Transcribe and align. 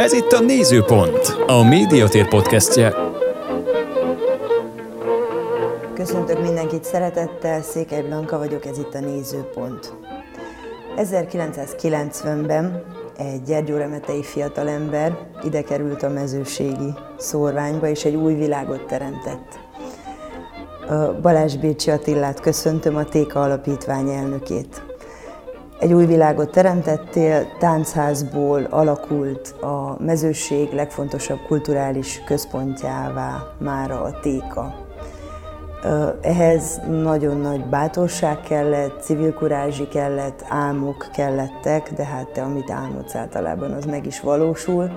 Ez 0.00 0.12
itt 0.12 0.32
a 0.32 0.40
Nézőpont, 0.40 1.36
a 1.46 1.62
Médiatér 1.62 2.28
podcastje. 2.28 2.94
Köszöntök 5.94 6.40
mindenkit 6.40 6.84
szeretettel, 6.84 7.62
Székely 7.62 8.02
Blanka 8.02 8.38
vagyok, 8.38 8.64
ez 8.66 8.78
itt 8.78 8.94
a 8.94 9.00
Nézőpont. 9.00 9.94
1990-ben 10.96 12.84
egy 13.18 13.42
gyergyóremetei 13.42 14.22
fiatalember 14.22 15.18
ide 15.44 15.62
került 15.62 16.02
a 16.02 16.08
mezőségi 16.08 16.94
szórványba, 17.16 17.88
és 17.88 18.04
egy 18.04 18.14
új 18.14 18.34
világot 18.34 18.86
teremtett. 18.86 19.60
Balázs 21.22 21.56
Bécsi 21.56 21.90
Attillát 21.90 22.40
köszöntöm, 22.40 22.96
a 22.96 23.04
Téka 23.04 23.42
Alapítvány 23.42 24.08
elnökét. 24.08 24.89
Egy 25.80 25.92
új 25.92 26.06
világot 26.06 26.50
teremtettél, 26.50 27.46
táncházból 27.58 28.66
alakult 28.70 29.54
a 29.60 30.02
mezőség 30.02 30.72
legfontosabb 30.72 31.38
kulturális 31.46 32.22
központjává 32.26 33.42
mára 33.58 34.02
a 34.02 34.20
Téka. 34.20 34.74
Ehhez 36.20 36.80
nagyon 36.88 37.36
nagy 37.36 37.64
bátorság 37.64 38.40
kellett, 38.40 39.02
civil 39.02 39.34
kurázsi 39.34 39.88
kellett, 39.88 40.44
álmok 40.48 41.08
kellettek, 41.12 41.92
de 41.92 42.04
hát 42.04 42.28
te, 42.28 42.42
amit 42.42 42.70
álmodsz 42.70 43.14
általában, 43.14 43.72
az 43.72 43.84
meg 43.84 44.06
is 44.06 44.20
valósul. 44.20 44.90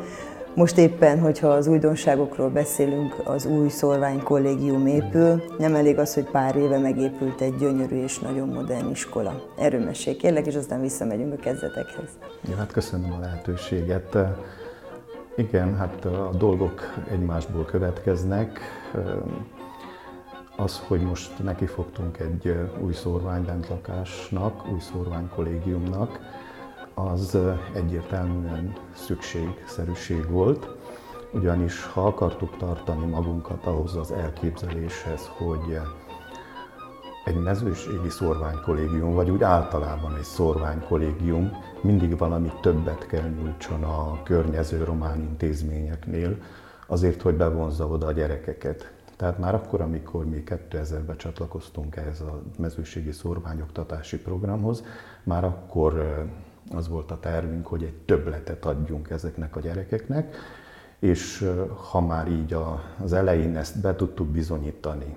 Most 0.56 0.78
éppen, 0.78 1.20
hogyha 1.20 1.48
az 1.48 1.68
újdonságokról 1.68 2.50
beszélünk, 2.50 3.16
az 3.26 3.46
új 3.46 3.70
szorvány 3.70 4.24
kollégium 4.24 4.88
épül, 4.88 5.44
nem 5.58 5.76
elég 5.76 5.98
az, 5.98 6.14
hogy 6.14 6.24
pár 6.24 6.56
éve 6.56 6.78
megépült 6.78 7.42
egy 7.42 7.56
gyönyörű 7.56 8.04
és 8.04 8.20
nagyon 8.20 8.48
modern 8.48 8.90
iskola. 8.90 9.42
Erről 9.58 9.84
mesélj 9.84 10.16
kérlek, 10.16 10.46
és 10.46 10.56
aztán 10.56 10.82
visszamegyünk 10.82 11.34
a 11.34 11.36
kezdetekhez. 11.36 12.10
Ja, 12.50 12.56
hát 12.56 12.72
köszönöm 12.72 13.14
a 13.14 13.20
lehetőséget. 13.20 14.18
Igen, 15.36 15.78
hát 15.78 16.06
a 16.06 16.30
dolgok 16.38 16.82
egymásból 17.12 17.66
következnek. 17.66 18.60
Az, 20.58 20.84
hogy 20.88 21.02
most 21.02 21.44
nekifogtunk 21.44 22.20
egy 22.20 22.56
új 22.84 22.94
szórványbentlakásnak, 22.94 24.72
új 24.72 24.80
szórványkollégiumnak, 24.80 26.20
az 26.94 27.38
egyértelműen 27.74 28.74
szükségszerűség 28.96 30.30
volt, 30.30 30.68
ugyanis 31.32 31.86
ha 31.86 32.06
akartuk 32.06 32.58
tartani 32.58 33.06
magunkat 33.06 33.66
ahhoz 33.66 33.96
az 33.96 34.12
elképzeléshez, 34.12 35.28
hogy 35.38 35.80
egy 37.26 37.36
mezőségi 37.36 38.10
szorványkollégium, 38.10 39.14
vagy 39.14 39.30
úgy 39.30 39.44
általában 39.44 40.16
egy 40.16 40.24
szorványkollégium 40.24 41.52
mindig 41.82 42.18
valami 42.18 42.52
többet 42.62 43.06
kell 43.06 43.30
nyújtson 43.30 43.84
a 43.84 44.24
környező 44.24 44.84
román 44.84 45.20
intézményeknél, 45.20 46.38
azért, 46.88 47.22
hogy 47.22 47.36
bevonza 47.36 47.88
oda 47.88 48.06
a 48.06 48.12
gyerekeket. 48.12 48.94
Tehát 49.16 49.40
már 49.40 49.56
akkor, 49.56 49.82
amikor 49.82 50.26
mi 50.26 50.44
2000-ben 50.46 51.18
csatlakoztunk 51.18 51.96
ehhez 51.96 52.22
a 52.22 52.42
mezőségi 52.58 53.12
szorványoktatási 53.12 54.18
programhoz, 54.18 54.84
már 55.24 55.44
akkor 55.44 56.26
az 56.76 56.88
volt 56.88 57.12
a 57.12 57.20
tervünk, 57.20 57.68
hogy 57.68 57.84
egy 57.84 57.98
többletet 58.06 58.66
adjunk 58.66 59.10
ezeknek 59.10 59.56
a 59.56 59.60
gyerekeknek, 59.60 60.36
és 61.00 61.52
ha 61.92 62.02
már 62.02 62.28
így 62.28 62.56
az 63.04 63.14
elején 63.14 63.58
ezt 63.58 63.82
be 63.82 63.96
tudtuk 63.96 64.28
bizonyítani, 64.28 65.16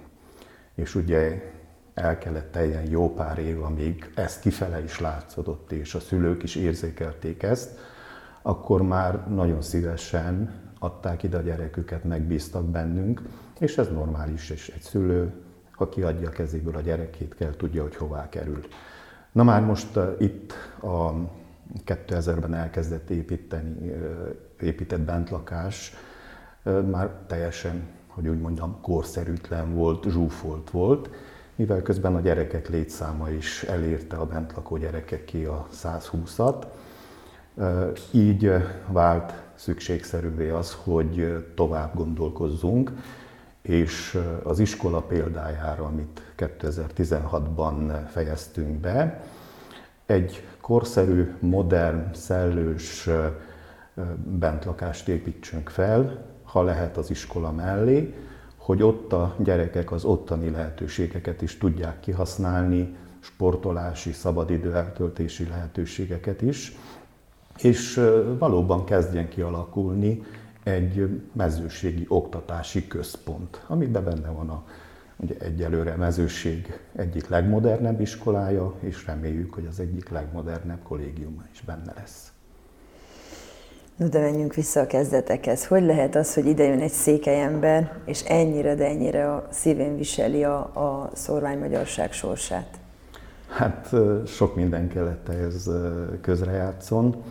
és 0.74 0.94
ugye 0.94 1.52
el 1.94 2.18
kellett 2.18 2.52
teljen 2.52 2.90
jó 2.90 3.14
pár 3.14 3.38
év, 3.38 3.62
amíg 3.62 4.10
ez 4.14 4.38
kifele 4.38 4.82
is 4.82 5.00
látszódott, 5.00 5.72
és 5.72 5.94
a 5.94 6.00
szülők 6.00 6.42
is 6.42 6.54
érzékelték 6.54 7.42
ezt, 7.42 7.78
akkor 8.42 8.82
már 8.82 9.28
nagyon 9.28 9.62
szívesen 9.62 10.60
adták 10.78 11.22
ide 11.22 11.36
a 11.36 11.40
gyereküket, 11.40 12.04
megbíztak 12.04 12.64
bennünk, 12.64 13.22
és 13.58 13.78
ez 13.78 13.88
normális, 13.88 14.50
és 14.50 14.68
egy 14.68 14.80
szülő, 14.80 15.32
ha 15.72 15.88
kiadja 15.88 16.28
a 16.28 16.32
kezéből 16.32 16.76
a 16.76 16.80
gyerekét, 16.80 17.34
kell 17.34 17.56
tudja, 17.56 17.82
hogy 17.82 17.96
hová 17.96 18.28
kerül. 18.28 18.60
Na 19.32 19.42
már 19.42 19.62
most 19.62 19.98
itt 20.18 20.52
a 20.82 21.10
2000-ben 21.86 22.54
elkezdett 22.54 23.10
építeni, 23.10 23.92
épített 24.60 25.00
bentlakás 25.00 25.92
már 26.90 27.10
teljesen, 27.26 27.88
hogy 28.06 28.28
úgy 28.28 28.40
mondjam, 28.40 28.80
korszerűtlen 28.80 29.74
volt, 29.74 30.10
zsúfolt 30.10 30.70
volt, 30.70 31.10
mivel 31.54 31.82
közben 31.82 32.14
a 32.14 32.20
gyerekek 32.20 32.68
létszáma 32.68 33.30
is 33.30 33.62
elérte 33.62 34.16
a 34.16 34.26
bentlakó 34.26 34.76
gyerekeké 34.76 35.44
a 35.44 35.66
120-at. 35.72 36.64
Így 38.10 38.52
vált 38.86 39.32
szükségszerűvé 39.54 40.48
az, 40.48 40.76
hogy 40.84 41.44
tovább 41.54 41.94
gondolkozzunk, 41.94 42.92
és 43.62 44.18
az 44.42 44.58
iskola 44.58 45.00
példájára, 45.00 45.84
amit 45.84 46.32
2016-ban 46.38 48.06
fejeztünk 48.08 48.80
be, 48.80 49.24
egy 50.06 50.46
korszerű, 50.60 51.34
modern, 51.38 52.12
szellős 52.12 53.08
bentlakást 54.24 55.08
építsünk 55.08 55.68
fel, 55.68 56.24
ha 56.42 56.62
lehet 56.62 56.96
az 56.96 57.10
iskola 57.10 57.52
mellé, 57.52 58.14
hogy 58.56 58.82
ott 58.82 59.12
a 59.12 59.34
gyerekek 59.38 59.92
az 59.92 60.04
ottani 60.04 60.50
lehetőségeket 60.50 61.42
is 61.42 61.58
tudják 61.58 62.00
kihasználni, 62.00 62.96
sportolási, 63.20 64.12
szabadidő 64.12 64.74
eltöltési 64.74 65.48
lehetőségeket 65.48 66.42
is, 66.42 66.76
és 67.58 68.00
valóban 68.38 68.84
kezdjen 68.84 69.28
kialakulni 69.28 70.22
egy 70.62 71.20
mezőségi 71.32 72.04
oktatási 72.08 72.86
központ, 72.86 73.64
amiben 73.66 74.04
benne 74.04 74.28
van 74.28 74.48
a 74.48 74.64
ugye 75.16 75.34
egyelőre 75.38 75.94
mezőség 75.94 76.78
egyik 76.96 77.28
legmodernebb 77.28 78.00
iskolája, 78.00 78.74
és 78.80 79.06
reméljük, 79.06 79.54
hogy 79.54 79.66
az 79.70 79.80
egyik 79.80 80.08
legmodernebb 80.08 80.82
kollégiuma 80.82 81.42
is 81.52 81.60
benne 81.60 81.92
lesz. 81.96 82.30
No, 83.96 84.08
de 84.08 84.20
menjünk 84.20 84.54
vissza 84.54 84.80
a 84.80 84.86
kezdetekhez. 84.86 85.66
Hogy 85.66 85.82
lehet 85.82 86.14
az, 86.14 86.34
hogy 86.34 86.46
ide 86.46 86.64
jön 86.64 86.80
egy 86.80 86.92
székely 86.92 87.42
ember, 87.42 87.98
és 88.04 88.22
ennyire, 88.22 88.74
de 88.74 88.86
ennyire 88.86 89.32
a 89.32 89.48
szívén 89.50 89.96
viseli 89.96 90.44
a, 90.44 90.58
a 90.58 91.10
szorvány 91.14 91.58
magyarság 91.58 92.12
sorsát? 92.12 92.78
Hát 93.48 93.94
sok 94.26 94.56
minden 94.56 94.88
kellett 94.88 95.28
ehhez 95.28 95.70
közrejátszon. 96.20 97.22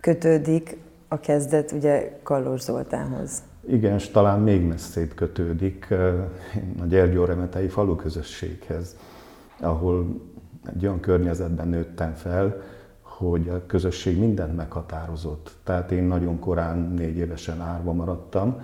Kötődik 0.00 0.76
a 1.08 1.20
kezdet 1.20 1.72
ugye 1.72 2.18
Kallós 2.22 2.60
Zoltánhoz. 2.60 3.42
Igen, 3.66 3.94
és 3.94 4.08
talán 4.08 4.40
még 4.40 4.66
messzébb 4.66 5.14
kötődik 5.14 5.90
a 6.80 6.84
Gyergyóremetei 6.88 7.68
falu 7.68 7.96
közösséghez, 7.96 8.96
ahol 9.60 10.20
egy 10.74 10.86
olyan 10.86 11.00
környezetben 11.00 11.68
nőttem 11.68 12.14
fel, 12.14 12.62
hogy 13.00 13.48
a 13.48 13.66
közösség 13.66 14.18
mindent 14.18 14.56
meghatározott. 14.56 15.56
Tehát 15.64 15.90
én 15.90 16.02
nagyon 16.02 16.38
korán, 16.38 16.78
négy 16.78 17.16
évesen 17.16 17.60
árva 17.60 17.92
maradtam, 17.92 18.60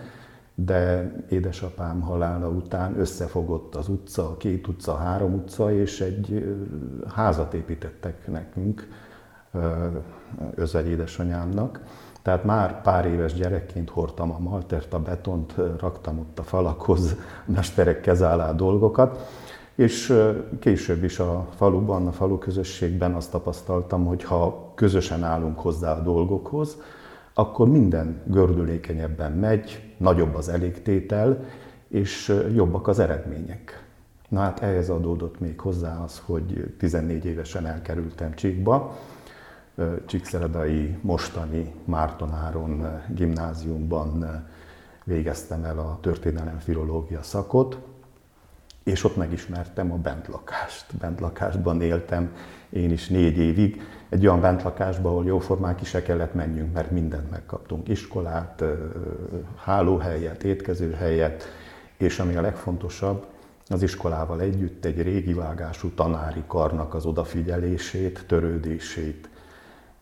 de 0.54 1.12
édesapám 1.28 2.00
halála 2.00 2.48
után 2.48 2.98
összefogott 2.98 3.74
az 3.74 3.88
utca, 3.88 4.28
a 4.30 4.36
két 4.36 4.66
utca, 4.66 4.92
a 4.92 4.96
három 4.96 5.34
utca, 5.34 5.72
és 5.72 6.00
egy 6.00 6.56
házat 7.14 7.54
építettek 7.54 8.26
nekünk, 8.26 8.88
özvegy 10.54 10.86
édesanyámnak. 10.86 11.80
Tehát 12.26 12.44
már 12.44 12.82
pár 12.82 13.06
éves 13.06 13.34
gyerekként 13.34 13.90
hordtam 13.90 14.30
a 14.30 14.38
maltert, 14.38 14.94
a 14.94 14.98
betont, 14.98 15.54
raktam 15.80 16.18
ott 16.18 16.38
a 16.38 16.42
falakhoz 16.42 17.16
mesterek 17.56 18.00
kez 18.00 18.22
alá 18.22 18.52
dolgokat, 18.52 19.28
és 19.74 20.22
később 20.58 21.04
is 21.04 21.18
a 21.18 21.46
faluban, 21.56 22.06
a 22.06 22.12
falu 22.12 22.38
közösségben 22.38 23.14
azt 23.14 23.30
tapasztaltam, 23.30 24.04
hogy 24.04 24.24
ha 24.24 24.72
közösen 24.74 25.22
állunk 25.22 25.58
hozzá 25.58 25.92
a 25.92 26.02
dolgokhoz, 26.02 26.76
akkor 27.34 27.68
minden 27.68 28.22
gördülékenyebben 28.24 29.32
megy, 29.32 29.94
nagyobb 29.96 30.34
az 30.34 30.48
elégtétel, 30.48 31.44
és 31.88 32.42
jobbak 32.54 32.88
az 32.88 32.98
eredmények. 32.98 33.84
Na 34.28 34.40
hát 34.40 34.62
ehhez 34.62 34.88
adódott 34.88 35.40
még 35.40 35.60
hozzá 35.60 36.02
az, 36.04 36.22
hogy 36.24 36.74
14 36.78 37.24
évesen 37.24 37.66
elkerültem 37.66 38.34
Csíkba, 38.34 38.96
Csíkszeredai 40.06 40.98
mostani 41.00 41.74
Mártonáron 41.84 43.02
gimnáziumban 43.14 44.44
végeztem 45.04 45.64
el 45.64 45.78
a 45.78 45.98
történelem 46.00 46.58
filológia 46.58 47.22
szakot, 47.22 47.78
és 48.84 49.04
ott 49.04 49.16
megismertem 49.16 49.92
a 49.92 49.96
bentlakást. 49.96 50.96
Bentlakásban 50.98 51.80
éltem 51.80 52.34
én 52.70 52.90
is 52.90 53.08
négy 53.08 53.38
évig, 53.38 53.82
egy 54.08 54.26
olyan 54.26 54.40
bentlakásban, 54.40 55.12
ahol 55.12 55.24
jóformán 55.24 55.76
ki 55.76 55.84
se 55.84 56.02
kellett 56.02 56.34
menjünk, 56.34 56.72
mert 56.72 56.90
mindent 56.90 57.30
megkaptunk. 57.30 57.88
Iskolát, 57.88 58.64
hálóhelyet, 59.56 60.44
étkezőhelyet, 60.44 61.44
és 61.96 62.18
ami 62.18 62.36
a 62.36 62.40
legfontosabb, 62.40 63.26
az 63.68 63.82
iskolával 63.82 64.40
együtt 64.40 64.84
egy 64.84 65.02
régi 65.02 65.32
vágású 65.32 65.88
tanári 65.88 66.42
karnak 66.46 66.94
az 66.94 67.06
odafigyelését, 67.06 68.24
törődését, 68.26 69.28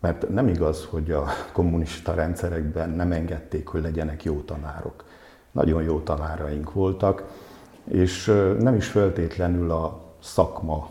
Mert 0.04 0.28
nem 0.28 0.48
igaz, 0.48 0.84
hogy 0.84 1.10
a 1.10 1.24
kommunista 1.52 2.14
rendszerekben 2.14 2.90
nem 2.90 3.12
engedték, 3.12 3.66
hogy 3.66 3.82
legyenek 3.82 4.24
jó 4.24 4.40
tanárok. 4.40 5.04
Nagyon 5.50 5.82
jó 5.82 6.00
tanáraink 6.00 6.72
voltak, 6.72 7.24
és 7.84 8.24
nem 8.58 8.74
is 8.74 8.86
feltétlenül 8.86 9.70
a 9.70 10.02
szakma 10.22 10.90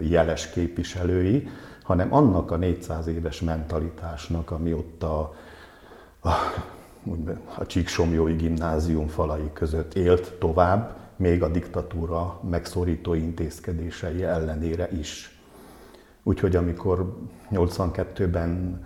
jeles 0.00 0.50
képviselői, 0.50 1.48
hanem 1.82 2.14
annak 2.14 2.50
a 2.50 2.56
400 2.56 3.06
éves 3.06 3.40
mentalitásnak, 3.40 4.50
ami 4.50 4.72
ott 4.72 5.02
a, 5.02 5.34
a, 6.20 6.28
a 7.58 7.66
Csíksomjói 7.66 8.34
gimnázium 8.34 9.06
falai 9.06 9.50
között 9.52 9.94
élt 9.94 10.32
tovább, 10.38 10.96
még 11.16 11.42
a 11.42 11.48
diktatúra 11.48 12.40
megszorító 12.50 13.14
intézkedései 13.14 14.22
ellenére 14.22 14.88
is. 14.90 15.39
Úgyhogy 16.30 16.56
amikor 16.56 17.16
82-ben 17.50 18.82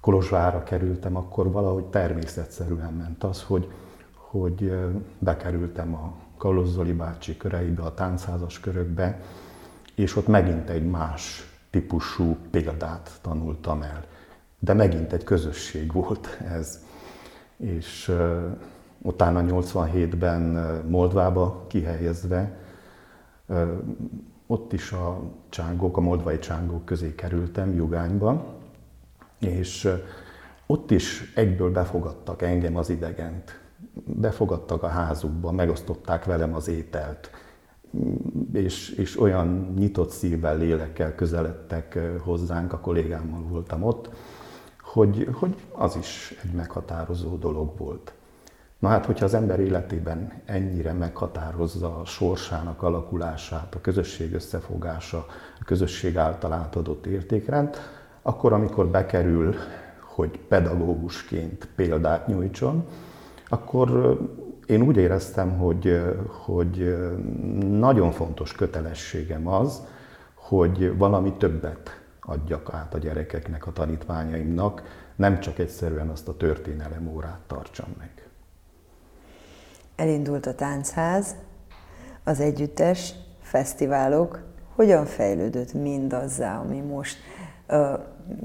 Kolozsvára 0.00 0.62
kerültem, 0.62 1.16
akkor 1.16 1.50
valahogy 1.50 1.84
természetszerűen 1.84 2.92
ment 2.92 3.24
az, 3.24 3.42
hogy, 3.42 3.72
hogy 4.14 4.72
bekerültem 5.18 5.94
a 5.94 6.14
Kalozzoli 6.36 6.92
bácsi 6.92 7.36
köreibe, 7.36 7.82
a 7.82 7.94
táncházas 7.94 8.60
körökbe, 8.60 9.20
és 9.94 10.16
ott 10.16 10.26
megint 10.26 10.70
egy 10.70 10.86
más 10.86 11.52
típusú 11.70 12.36
példát 12.50 13.10
tanultam 13.22 13.82
el. 13.82 14.04
De 14.58 14.72
megint 14.72 15.12
egy 15.12 15.24
közösség 15.24 15.92
volt 15.92 16.38
ez. 16.48 16.80
És 17.56 18.08
uh, 18.08 18.56
utána 18.98 19.42
87-ben 19.46 20.42
Moldvába 20.88 21.64
kihelyezve, 21.68 22.56
uh, 23.46 23.68
ott 24.46 24.72
is 24.72 24.92
a 24.92 25.20
csángók, 25.48 25.96
a 25.96 26.00
moldvai 26.00 26.38
csángók 26.38 26.84
közé 26.84 27.14
kerültem 27.14 27.74
Jugányba, 27.74 28.54
és 29.40 29.88
ott 30.66 30.90
is 30.90 31.32
egyből 31.34 31.72
befogadtak 31.72 32.42
engem 32.42 32.76
az 32.76 32.90
idegent. 32.90 33.60
Befogadtak 34.04 34.82
a 34.82 34.88
házukba, 34.88 35.52
megosztották 35.52 36.24
velem 36.24 36.54
az 36.54 36.68
ételt 36.68 37.30
és, 38.52 38.88
és 38.88 39.20
olyan 39.20 39.72
nyitott 39.76 40.10
szívvel, 40.10 40.56
lélekkel 40.56 41.14
közeledtek 41.14 41.98
hozzánk, 42.18 42.72
a 42.72 42.80
kollégámmal 42.80 43.42
voltam 43.42 43.82
ott, 43.82 44.10
hogy, 44.80 45.28
hogy 45.32 45.54
az 45.72 45.96
is 45.96 46.38
egy 46.42 46.52
meghatározó 46.52 47.36
dolog 47.36 47.78
volt. 47.78 48.12
Na 48.78 48.88
hát, 48.88 49.06
hogyha 49.06 49.24
az 49.24 49.34
ember 49.34 49.60
életében 49.60 50.32
ennyire 50.44 50.92
meghatározza 50.92 52.00
a 52.00 52.04
sorsának 52.04 52.82
alakulását, 52.82 53.74
a 53.74 53.80
közösség 53.80 54.34
összefogása, 54.34 55.26
a 55.60 55.64
közösség 55.64 56.16
által 56.16 56.52
átadott 56.52 57.06
értékrend, 57.06 57.76
akkor 58.22 58.52
amikor 58.52 58.86
bekerül, 58.86 59.54
hogy 60.00 60.38
pedagógusként 60.38 61.68
példát 61.74 62.26
nyújtson, 62.26 62.84
akkor 63.48 64.18
én 64.66 64.82
úgy 64.82 64.96
éreztem, 64.96 65.58
hogy, 65.58 66.02
hogy 66.44 66.96
nagyon 67.70 68.12
fontos 68.12 68.52
kötelességem 68.52 69.46
az, 69.48 69.82
hogy 70.34 70.96
valami 70.96 71.32
többet 71.32 72.00
adjak 72.20 72.74
át 72.74 72.94
a 72.94 72.98
gyerekeknek, 72.98 73.66
a 73.66 73.72
tanítványaimnak, 73.72 74.82
nem 75.16 75.40
csak 75.40 75.58
egyszerűen 75.58 76.08
azt 76.08 76.28
a 76.28 76.36
történelem 76.36 77.08
órát 77.14 77.40
tartsam 77.46 77.88
meg. 77.98 78.15
Elindult 79.96 80.46
a 80.46 80.54
táncház, 80.54 81.34
az 82.24 82.40
együttes, 82.40 83.14
fesztiválok. 83.42 84.42
Hogyan 84.74 85.04
fejlődött 85.04 85.72
mindazzá, 85.72 86.58
ami 86.58 86.80
most 86.80 87.16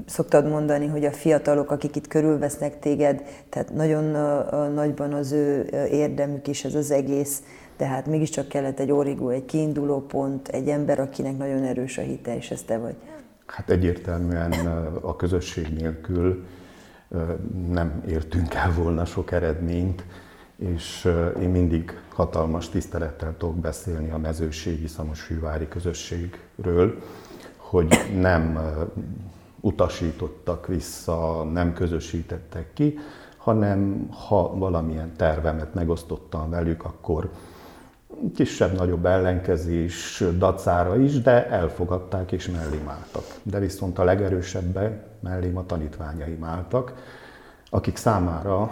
szoktad 0.06 0.48
mondani, 0.48 0.86
hogy 0.86 1.04
a 1.04 1.12
fiatalok, 1.12 1.70
akik 1.70 1.96
itt 1.96 2.08
körülvesznek 2.08 2.78
téged, 2.78 3.22
tehát 3.48 3.74
nagyon 3.74 4.04
nagyban 4.72 5.12
az 5.12 5.32
ő 5.32 5.64
érdemük 5.90 6.48
is 6.48 6.64
ez 6.64 6.74
az 6.74 6.90
egész, 6.90 7.42
tehát 7.76 8.06
mégiscsak 8.06 8.48
kellett 8.48 8.78
egy 8.78 8.90
origó, 8.90 9.28
egy 9.28 9.44
kiinduló 9.44 10.00
pont, 10.06 10.48
egy 10.48 10.68
ember, 10.68 11.00
akinek 11.00 11.36
nagyon 11.36 11.62
erős 11.62 11.98
a 11.98 12.02
hite, 12.02 12.36
és 12.36 12.50
ez 12.50 12.62
te 12.62 12.78
vagy. 12.78 12.94
Hát 13.46 13.70
egyértelműen 13.70 14.52
a 15.00 15.16
közösség 15.16 15.68
nélkül 15.68 16.44
nem 17.68 18.02
értünk 18.08 18.54
el 18.54 18.72
volna 18.72 19.04
sok 19.04 19.32
eredményt, 19.32 20.04
és 20.62 21.08
én 21.40 21.48
mindig 21.48 22.00
hatalmas 22.08 22.68
tisztelettel 22.68 23.34
tudok 23.36 23.56
beszélni 23.56 24.10
a 24.10 24.18
mezőségi 24.18 24.86
Szamosfűvári 24.86 25.68
közösségről, 25.68 27.02
hogy 27.56 27.94
nem 28.20 28.58
utasítottak 29.60 30.66
vissza, 30.66 31.44
nem 31.52 31.72
közösítettek 31.72 32.72
ki, 32.72 32.98
hanem 33.36 34.08
ha 34.28 34.56
valamilyen 34.56 35.16
tervemet 35.16 35.74
megosztottam 35.74 36.50
velük, 36.50 36.84
akkor 36.84 37.30
kisebb-nagyobb 38.34 39.06
ellenkezés 39.06 40.24
dacára 40.38 40.96
is, 40.96 41.20
de 41.20 41.48
elfogadták 41.48 42.32
és 42.32 42.48
mellém 42.48 42.88
álltak. 42.88 43.24
De 43.42 43.58
viszont 43.58 43.98
a 43.98 44.04
legerősebben 44.04 45.02
mellém 45.20 45.56
a 45.56 45.66
tanítványaim 45.66 46.44
álltak, 46.44 46.94
akik 47.70 47.96
számára 47.96 48.70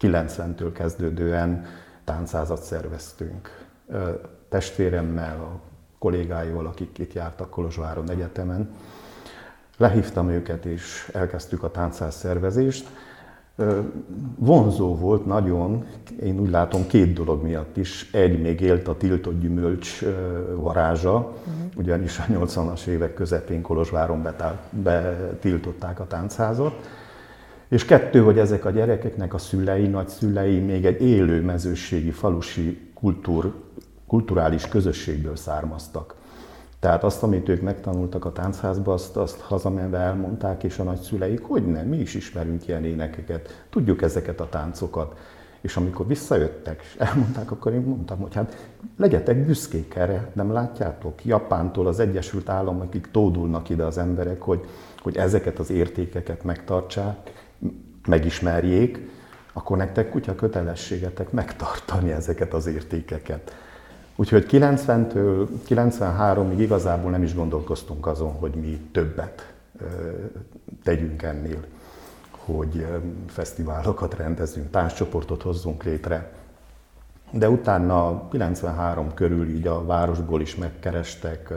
90-től 0.00 0.70
kezdődően 0.72 1.66
táncázat 2.04 2.62
szerveztünk. 2.62 3.66
Testvéremmel, 4.48 5.40
a 5.40 5.60
kollégáival, 5.98 6.66
akik 6.66 6.98
itt 6.98 7.12
jártak 7.12 7.50
Kolozsváron 7.50 8.10
Egyetemen, 8.10 8.70
Lehívtam 9.76 10.30
őket, 10.30 10.64
és 10.64 11.10
elkezdtük 11.12 11.62
a 11.62 11.70
táncház 11.70 12.14
szervezést. 12.14 12.88
Vonzó 14.38 14.96
volt 14.96 15.26
nagyon, 15.26 15.84
én 16.22 16.40
úgy 16.40 16.50
látom 16.50 16.86
két 16.86 17.12
dolog 17.12 17.42
miatt 17.42 17.76
is. 17.76 18.10
Egy, 18.12 18.40
még 18.40 18.60
élt 18.60 18.88
a 18.88 18.96
tiltott 18.96 19.40
gyümölcs 19.40 20.04
varázsa, 20.54 21.16
uh-huh. 21.16 21.70
ugyanis 21.76 22.18
a 22.18 22.22
80-as 22.22 22.86
évek 22.86 23.14
közepén 23.14 23.62
Kolozsváron 23.62 24.28
betiltották 24.70 26.00
a 26.00 26.06
táncházat. 26.06 26.88
És 27.68 27.84
kettő, 27.84 28.22
hogy 28.22 28.38
ezek 28.38 28.64
a 28.64 28.70
gyerekeknek 28.70 29.34
a 29.34 29.38
szülei, 29.38 29.86
nagyszülei 29.86 30.58
még 30.58 30.84
egy 30.86 31.02
élő 31.02 31.42
mezőségi, 31.42 32.10
falusi 32.10 32.90
kultúr, 32.94 33.54
kulturális 34.06 34.68
közösségből 34.68 35.36
származtak. 35.36 36.14
Tehát 36.80 37.04
azt, 37.04 37.22
amit 37.22 37.48
ők 37.48 37.62
megtanultak 37.62 38.24
a 38.24 38.32
táncházba, 38.32 38.92
azt, 38.92 39.16
azt 39.16 39.40
hazamenve 39.40 39.98
elmondták, 39.98 40.62
és 40.62 40.78
a 40.78 40.82
nagyszüleik, 40.82 41.42
hogy 41.42 41.66
nem, 41.66 41.86
mi 41.86 41.96
is 41.96 42.14
ismerünk 42.14 42.68
ilyen 42.68 42.84
énekeket, 42.84 43.64
tudjuk 43.70 44.02
ezeket 44.02 44.40
a 44.40 44.48
táncokat. 44.48 45.18
És 45.60 45.76
amikor 45.76 46.06
visszajöttek, 46.06 46.80
és 46.82 46.96
elmondták, 46.98 47.50
akkor 47.50 47.72
én 47.72 47.80
mondtam, 47.80 48.18
hogy 48.18 48.34
hát 48.34 48.68
legyetek 48.96 49.44
büszkék 49.44 49.94
erre, 49.94 50.30
nem 50.32 50.52
látjátok? 50.52 51.24
Japántól 51.24 51.86
az 51.86 52.00
Egyesült 52.00 52.48
Államokig 52.48 53.10
tódulnak 53.10 53.68
ide 53.68 53.84
az 53.84 53.98
emberek, 53.98 54.42
hogy, 54.42 54.64
hogy 55.02 55.16
ezeket 55.16 55.58
az 55.58 55.70
értékeket 55.70 56.44
megtartsák, 56.44 57.35
megismerjék, 58.06 59.08
akkor 59.52 59.76
nektek 59.76 60.10
kutya 60.10 60.34
kötelességetek 60.34 61.30
megtartani 61.30 62.10
ezeket 62.10 62.54
az 62.54 62.66
értékeket. 62.66 63.54
Úgyhogy 64.16 64.46
90-től 64.50 65.46
93-ig 65.68 66.58
igazából 66.58 67.10
nem 67.10 67.22
is 67.22 67.34
gondolkoztunk 67.34 68.06
azon, 68.06 68.32
hogy 68.32 68.54
mi 68.54 68.88
többet 68.92 69.52
tegyünk 70.82 71.22
ennél, 71.22 71.64
hogy 72.30 72.86
fesztiválokat 73.26 74.14
rendezünk, 74.14 74.70
társcsoportot 74.70 75.42
hozzunk 75.42 75.82
létre. 75.82 76.32
De 77.30 77.48
utána 77.48 78.28
93 78.28 79.14
körül 79.14 79.48
így 79.48 79.66
a 79.66 79.84
városból 79.84 80.40
is 80.40 80.54
megkerestek 80.54 81.52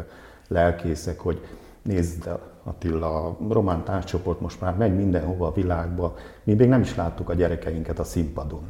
lelkészek, 0.48 1.20
hogy 1.20 1.46
nézd 1.82 2.30
Attila, 2.70 3.26
a 3.26 3.38
román 3.50 3.84
társcsoport 3.84 4.40
most 4.40 4.62
már 4.62 4.76
megy 4.76 4.96
mindenhova 4.96 5.48
a 5.48 5.54
világba, 5.54 6.16
mi 6.44 6.54
még 6.54 6.68
nem 6.68 6.82
is 6.82 6.96
láttuk 6.96 7.30
a 7.30 7.34
gyerekeinket 7.34 8.00
a 8.00 8.04
színpadon. 8.04 8.68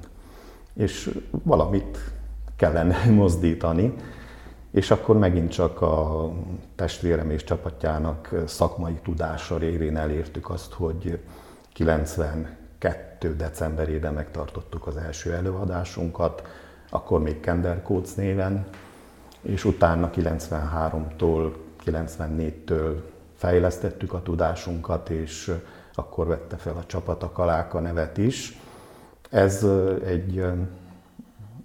És 0.74 1.20
valamit 1.44 1.98
kellene 2.56 2.98
mozdítani, 3.22 3.94
és 4.72 4.92
akkor 4.92 5.18
megint 5.18 5.52
csak 5.52 5.82
a 5.82 6.30
testvérem 6.76 7.30
és 7.30 7.44
csapatjának 7.44 8.44
szakmai 8.46 9.00
tudása 9.04 9.58
révén 9.58 9.98
elértük 9.98 10.50
azt, 10.50 10.74
hogy 10.74 11.20
92. 11.74 13.36
decemberében 13.36 14.14
megtartottuk 14.14 14.88
az 14.88 14.98
első 14.98 15.34
előadásunkat, 15.34 16.48
akkor 16.90 17.22
még 17.22 17.40
Kender 17.40 17.82
Kóc 17.82 18.14
néven, 18.14 18.66
és 19.42 19.66
utána 19.66 20.10
93-tól, 20.16 21.54
94-től 21.86 22.96
fejlesztettük 23.40 24.14
a 24.14 24.22
tudásunkat, 24.22 25.10
és 25.10 25.56
akkor 25.96 26.28
vette 26.28 26.56
fel 26.56 26.76
a 26.78 26.86
csapat 26.86 27.24
a 27.24 27.32
Kaláka 27.32 27.80
nevet 27.80 28.18
is. 28.18 28.60
Ez 29.30 29.66
egy, 30.06 30.38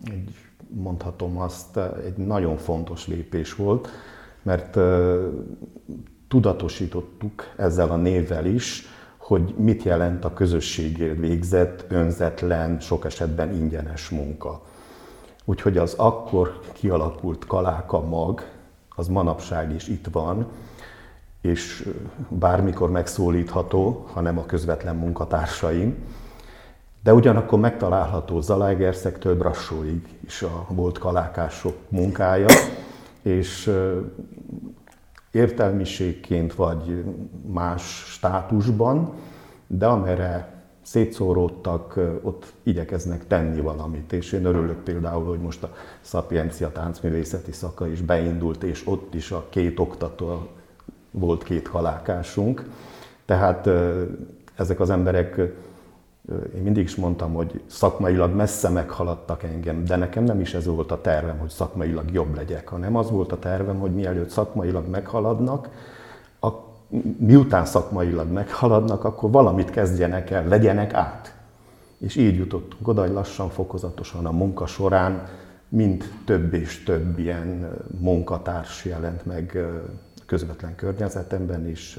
egy 0.05 0.35
mondhatom 0.69 1.39
azt, 1.39 1.77
egy 1.77 2.17
nagyon 2.17 2.57
fontos 2.57 3.07
lépés 3.07 3.55
volt, 3.55 3.89
mert 4.43 4.79
tudatosítottuk 6.29 7.53
ezzel 7.57 7.91
a 7.91 7.97
névvel 7.97 8.47
is, 8.47 8.87
hogy 9.17 9.55
mit 9.57 9.83
jelent 9.83 10.25
a 10.25 10.33
közösségért 10.33 11.19
végzett, 11.19 11.85
önzetlen, 11.89 12.81
sok 12.81 13.05
esetben 13.05 13.55
ingyenes 13.55 14.09
munka. 14.09 14.63
Úgyhogy 15.45 15.79
az 15.79 15.95
akkor 15.95 16.61
kialakult 16.73 17.47
kaláka 17.47 18.01
mag, 18.01 18.43
az 18.97 19.09
manapság 19.09 19.75
is 19.75 19.89
itt 19.89 20.07
van, 20.13 20.47
és 21.45 21.89
bármikor 22.29 22.91
megszólítható, 22.91 24.07
hanem 24.13 24.39
a 24.39 24.47
közvetlen 24.47 24.97
munkatársaim. 24.97 25.95
De 27.03 27.15
ugyanakkor 27.15 27.59
megtalálható 27.59 28.41
Zalaegerszektől 28.41 29.37
Brassóig 29.37 30.09
is 30.27 30.43
a 30.43 30.67
volt 30.69 30.99
kalákások 30.99 31.77
munkája, 31.89 32.47
és 33.23 33.71
értelmiségként 35.31 36.55
vagy 36.55 37.05
más 37.47 37.83
státusban, 38.07 39.13
de 39.67 39.87
amerre 39.87 40.63
szétszóródtak, 40.83 42.01
ott 42.23 42.53
igyekeznek 42.63 43.27
tenni 43.27 43.61
valamit. 43.61 44.13
És 44.13 44.33
én 44.33 44.45
örülök 44.45 44.83
például, 44.83 45.25
hogy 45.25 45.41
most 45.41 45.63
a 45.63 45.75
Szapiencia 46.01 46.73
táncművészeti 46.73 47.53
szaka 47.53 47.87
is 47.87 48.01
beindult, 48.01 48.63
és 48.63 48.87
ott 48.87 49.15
is 49.15 49.31
a 49.31 49.47
két 49.51 49.79
oktató 49.79 50.49
volt 51.19 51.43
két 51.43 51.67
halákásunk. 51.67 52.65
Tehát 53.25 53.69
ezek 54.57 54.81
az 54.81 54.91
emberek, 54.91 55.37
én 56.55 56.63
mindig 56.63 56.85
is 56.85 56.95
mondtam, 56.95 57.33
hogy 57.33 57.61
szakmailag 57.67 58.35
messze 58.35 58.69
meghaladtak 58.69 59.43
engem, 59.43 59.85
de 59.85 59.97
nekem 59.97 60.25
nem 60.25 60.41
is 60.41 60.55
ez 60.55 60.67
volt 60.67 60.91
a 60.91 61.01
tervem, 61.01 61.39
hogy 61.39 61.49
szakmailag 61.49 62.11
jobb 62.13 62.35
legyek, 62.37 62.69
hanem 62.69 62.97
az 62.97 63.11
volt 63.11 63.33
a 63.33 63.39
tervem, 63.39 63.79
hogy 63.79 63.95
mielőtt 63.95 64.31
szakmailag 64.31 64.89
meghaladnak, 64.89 65.69
a, 66.41 66.49
miután 67.17 67.65
szakmailag 67.65 68.31
meghaladnak, 68.33 69.05
akkor 69.05 69.31
valamit 69.31 69.71
kezdjenek 69.71 70.31
el, 70.31 70.49
legyenek 70.49 70.95
át. 70.95 71.35
És 71.99 72.17
így 72.17 72.37
jutottunk 72.37 72.89
oda, 72.89 73.01
hogy 73.01 73.13
lassan, 73.13 73.49
fokozatosan 73.49 74.27
a 74.27 74.31
munka 74.31 74.67
során 74.67 75.29
mind 75.69 76.05
több 76.25 76.55
és 76.55 76.83
több 76.83 77.19
ilyen 77.19 77.71
munkatárs 78.01 78.85
jelent 78.85 79.27
meg 79.27 79.59
közvetlen 80.27 80.75
környezetemben 80.75 81.69
is 81.69 81.99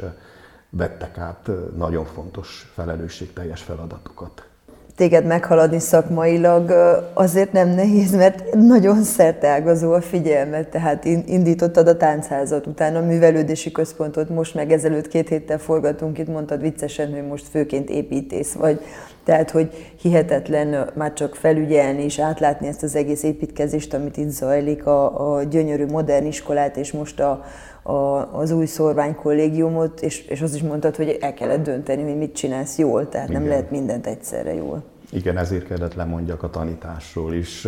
vettek 0.70 1.18
át 1.18 1.50
nagyon 1.76 2.06
fontos 2.06 2.72
felelősségteljes 2.74 3.62
feladatokat. 3.62 4.46
Téged 4.96 5.26
meghaladni 5.26 5.80
szakmailag 5.80 6.72
azért 7.14 7.52
nem 7.52 7.70
nehéz, 7.70 8.16
mert 8.16 8.54
nagyon 8.54 9.04
szerteágazó 9.04 9.94
a 9.94 10.02
figyelmet, 10.02 10.68
tehát 10.68 11.06
indítottad 11.06 11.88
a 11.88 11.98
táncházat, 11.98 12.68
utána 12.68 13.00
a 13.00 13.06
művelődési 13.06 13.72
központot, 13.72 14.30
most 14.30 14.56
meg 14.56 14.72
ezelőtt 14.72 15.08
két 15.08 15.30
héttel 15.30 15.58
forgatunk, 15.58 16.18
itt 16.18 16.28
mondtad 16.28 16.62
viccesen, 16.62 17.14
hogy 17.14 17.28
most 17.28 17.48
főként 17.48 17.90
építész 17.90 18.54
vagy, 18.54 18.82
tehát 19.24 19.52
hogy 19.52 19.94
hihetetlen 20.02 20.90
már 20.94 21.14
csak 21.14 21.36
felügyelni 21.36 22.04
és 22.04 22.20
átlátni 22.20 22.68
ezt 22.68 22.84
az 22.84 22.96
egész 22.96 23.24
építkezést, 23.24 23.94
amit 23.94 24.18
itt 24.18 24.30
zajlik, 24.30 24.86
a, 24.86 25.36
a 25.36 25.44
gyönyörű 25.44 25.86
modern 25.86 26.26
iskolát, 26.26 26.78
és 26.78 26.92
most 26.92 27.20
a, 27.20 27.44
a, 27.88 28.34
az 28.38 28.52
új 28.52 28.66
szorványkollégiumot, 28.66 30.02
és, 30.02 30.26
és 30.26 30.42
azt 30.42 30.56
is 30.56 30.62
mondtad, 30.62 30.96
hogy 30.96 31.18
el 31.22 31.34
kellett 31.34 31.64
dönteni, 31.64 32.04
hogy 32.04 32.18
mit 32.18 32.36
csinálsz 32.36 32.78
jól, 32.78 33.10
tehát 33.10 33.30
Igen. 33.30 33.42
nem 33.42 33.50
lehet 33.50 33.72
mindent 33.72 34.08
egyszerre 34.08 34.54
jól. 34.54 34.84
Igen, 35.12 35.38
ezért 35.38 35.66
kellett 35.66 35.94
lemondjak 35.94 36.44
a 36.44 36.50
tanításról 36.50 37.34
is, 37.34 37.68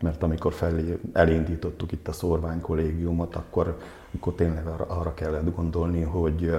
mert 0.00 0.22
amikor 0.22 0.52
felé, 0.52 0.98
elindítottuk 1.12 1.92
itt 1.92 2.08
a 2.08 2.12
szorványkollégiumot, 2.12 3.34
akkor, 3.34 3.78
akkor 4.14 4.34
tényleg 4.34 4.66
arra, 4.66 4.84
arra 4.84 5.14
kellett 5.14 5.54
gondolni, 5.54 6.02
hogy, 6.02 6.56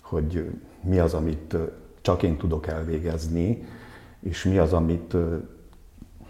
hogy 0.00 0.50
mi 0.80 0.98
az, 0.98 1.14
amit 1.14 1.56
csak 2.00 2.22
én 2.22 2.36
tudok 2.36 2.66
elvégezni, 2.66 3.64
és 4.20 4.44
mi 4.44 4.58
az, 4.58 4.72
amit 4.72 5.16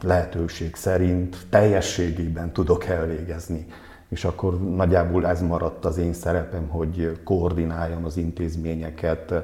lehetőség 0.02 0.74
szerint 0.74 1.36
teljességében 1.50 2.52
tudok 2.52 2.84
elvégezni 2.84 3.66
és 4.12 4.24
akkor 4.24 4.60
nagyjából 4.60 5.26
ez 5.26 5.42
maradt 5.42 5.84
az 5.84 5.98
én 5.98 6.12
szerepem, 6.12 6.68
hogy 6.68 7.18
koordináljam 7.24 8.04
az 8.04 8.16
intézményeket, 8.16 9.34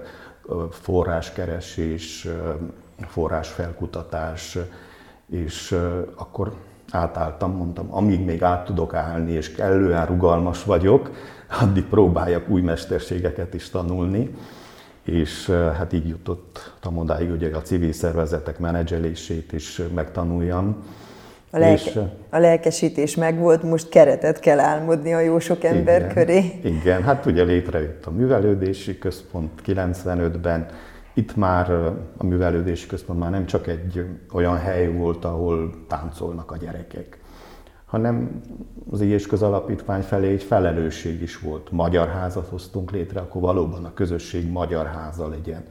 forráskeresés, 0.70 2.28
forrásfelkutatás, 3.06 4.58
és 5.30 5.78
akkor 6.16 6.52
átálltam, 6.90 7.56
mondtam, 7.56 7.94
amíg 7.94 8.24
még 8.24 8.42
át 8.42 8.64
tudok 8.64 8.94
állni, 8.94 9.32
és 9.32 9.52
kellően 9.52 10.06
rugalmas 10.06 10.64
vagyok, 10.64 11.10
addig 11.60 11.84
próbáljak 11.84 12.48
új 12.48 12.60
mesterségeket 12.60 13.54
is 13.54 13.70
tanulni, 13.70 14.34
és 15.02 15.50
hát 15.50 15.92
így 15.92 16.08
jutottam 16.08 16.98
odáig, 16.98 17.28
hogy 17.28 17.44
a 17.44 17.62
civil 17.62 17.92
szervezetek 17.92 18.58
menedzselését 18.58 19.52
is 19.52 19.82
megtanuljam, 19.94 20.76
a, 21.50 21.58
lelke, 21.58 21.82
és, 21.84 21.98
a 22.30 22.38
lelkesítés 22.38 23.16
megvolt, 23.16 23.62
most 23.62 23.88
keretet 23.88 24.40
kell 24.40 24.58
álmodni 24.58 25.14
a 25.14 25.20
jó 25.20 25.38
sok 25.38 25.64
ember 25.64 26.00
igen, 26.00 26.14
köré. 26.14 26.60
Igen, 26.62 27.02
hát 27.02 27.26
ugye 27.26 27.42
létrejött 27.42 28.06
a 28.06 28.10
művelődési 28.10 28.98
központ 28.98 29.50
95-ben, 29.66 30.66
itt 31.14 31.36
már 31.36 31.70
a 32.16 32.24
művelődési 32.24 32.86
központ 32.86 33.18
már 33.18 33.30
nem 33.30 33.46
csak 33.46 33.66
egy 33.66 34.06
olyan 34.32 34.56
hely 34.56 34.92
volt, 34.92 35.24
ahol 35.24 35.70
táncolnak 35.88 36.50
a 36.50 36.56
gyerekek, 36.56 37.18
hanem 37.86 38.42
az 38.90 39.00
Ilyes 39.00 39.26
Közalapítvány 39.26 40.02
felé 40.02 40.32
egy 40.32 40.42
felelősség 40.42 41.22
is 41.22 41.38
volt. 41.38 41.70
Magyar 41.70 42.08
házat 42.08 42.48
hoztunk 42.48 42.90
létre, 42.90 43.20
akkor 43.20 43.40
valóban 43.40 43.84
a 43.84 43.94
közösség 43.94 44.50
magyar 44.50 44.86
háza 44.86 45.28
legyen. 45.28 45.64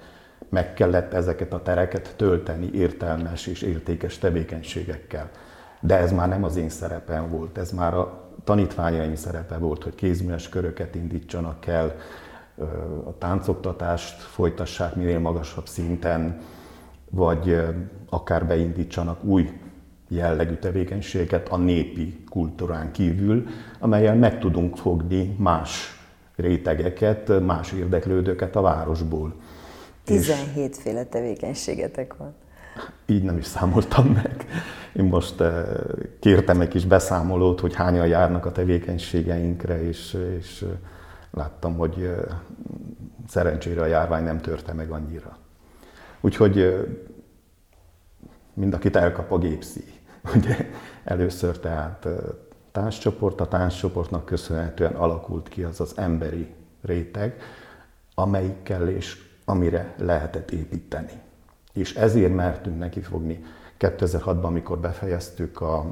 Meg 0.50 0.74
kellett 0.74 1.14
ezeket 1.14 1.54
a 1.54 1.62
tereket 1.62 2.14
tölteni 2.16 2.70
értelmes 2.74 3.48
és 3.48 3.62
értékes 3.62 4.18
tevékenységekkel. 4.18 5.30
De 5.80 5.98
ez 5.98 6.12
már 6.12 6.28
nem 6.28 6.44
az 6.44 6.56
én 6.56 6.70
szerepem 6.70 7.30
volt, 7.30 7.58
ez 7.58 7.72
már 7.72 7.94
a 7.94 8.30
tanítványaim 8.44 9.16
szerepe 9.16 9.58
volt, 9.58 9.84
hogy 9.84 9.96
kézműves 9.96 10.50
köröket 10.50 10.96
indítsanak 10.96 11.66
el, 11.66 11.96
a 13.06 13.18
táncoktatást 13.18 14.22
folytassák 14.22 14.96
minél 14.96 15.20
magasabb 15.20 15.68
szinten, 15.68 16.42
vagy 17.10 17.62
akár 18.10 18.46
beindítsanak 18.46 19.24
új 19.24 19.60
jellegű 20.08 20.54
tevékenységet 20.54 21.50
a 21.50 21.58
népi 21.58 22.24
kultúrán 22.30 22.92
kívül, 22.92 23.48
amelyel 23.80 24.16
meg 24.16 24.40
tudunk 24.40 24.78
fogni 24.78 25.36
más 25.40 26.00
rétegeket, 26.36 27.46
más 27.46 27.72
érdeklődőket 27.72 28.56
a 28.56 28.62
városból. 28.62 29.34
17 30.04 30.78
féle 30.78 31.04
tevékenységetek 31.04 32.18
van. 32.18 32.34
Így 33.06 33.24
nem 33.24 33.38
is 33.38 33.46
számoltam 33.46 34.06
meg. 34.06 34.46
Én 34.98 35.04
most 35.04 35.42
eh, 35.42 35.66
kértem 36.20 36.62
egy 36.62 36.68
kis 36.68 36.86
beszámolót, 36.86 37.60
hogy 37.60 37.76
hányan 37.76 38.08
járnak 38.08 38.46
a 38.46 38.52
tevékenységeinkre, 38.52 39.88
és, 39.88 40.18
és 40.38 40.62
eh, 40.62 40.70
láttam, 41.32 41.78
hogy 41.78 42.02
eh, 42.02 42.18
szerencsére 43.28 43.82
a 43.82 43.86
járvány 43.86 44.24
nem 44.24 44.40
törte 44.40 44.74
meg 44.74 44.92
annyira. 44.92 45.38
Úgyhogy 46.22 46.86
mind 48.54 48.74
akit 48.74 48.96
elkap 48.96 49.32
a 49.32 49.38
gépszi. 49.38 49.84
Ugye 50.36 50.70
először 51.04 51.60
tehát 51.60 52.08
társcsoport, 52.72 53.42
a 53.42 53.48
társcsoportnak 53.48 54.26
köszönhetően 54.26 54.94
alakult 54.96 55.50
ki 55.50 55.64
az 55.64 55.82
az 55.82 55.98
emberi 55.98 56.54
réteg, 56.82 57.42
amelyikkel 58.16 58.90
és 58.90 59.26
amire 59.46 59.94
lehetett 59.98 60.52
építeni 60.52 61.26
és 61.78 61.96
ezért 61.96 62.36
mertünk 62.36 62.80
neki 62.80 63.02
fogni 63.02 63.44
2006-ban, 63.80 64.44
amikor 64.44 64.78
befejeztük 64.80 65.62
a 65.62 65.86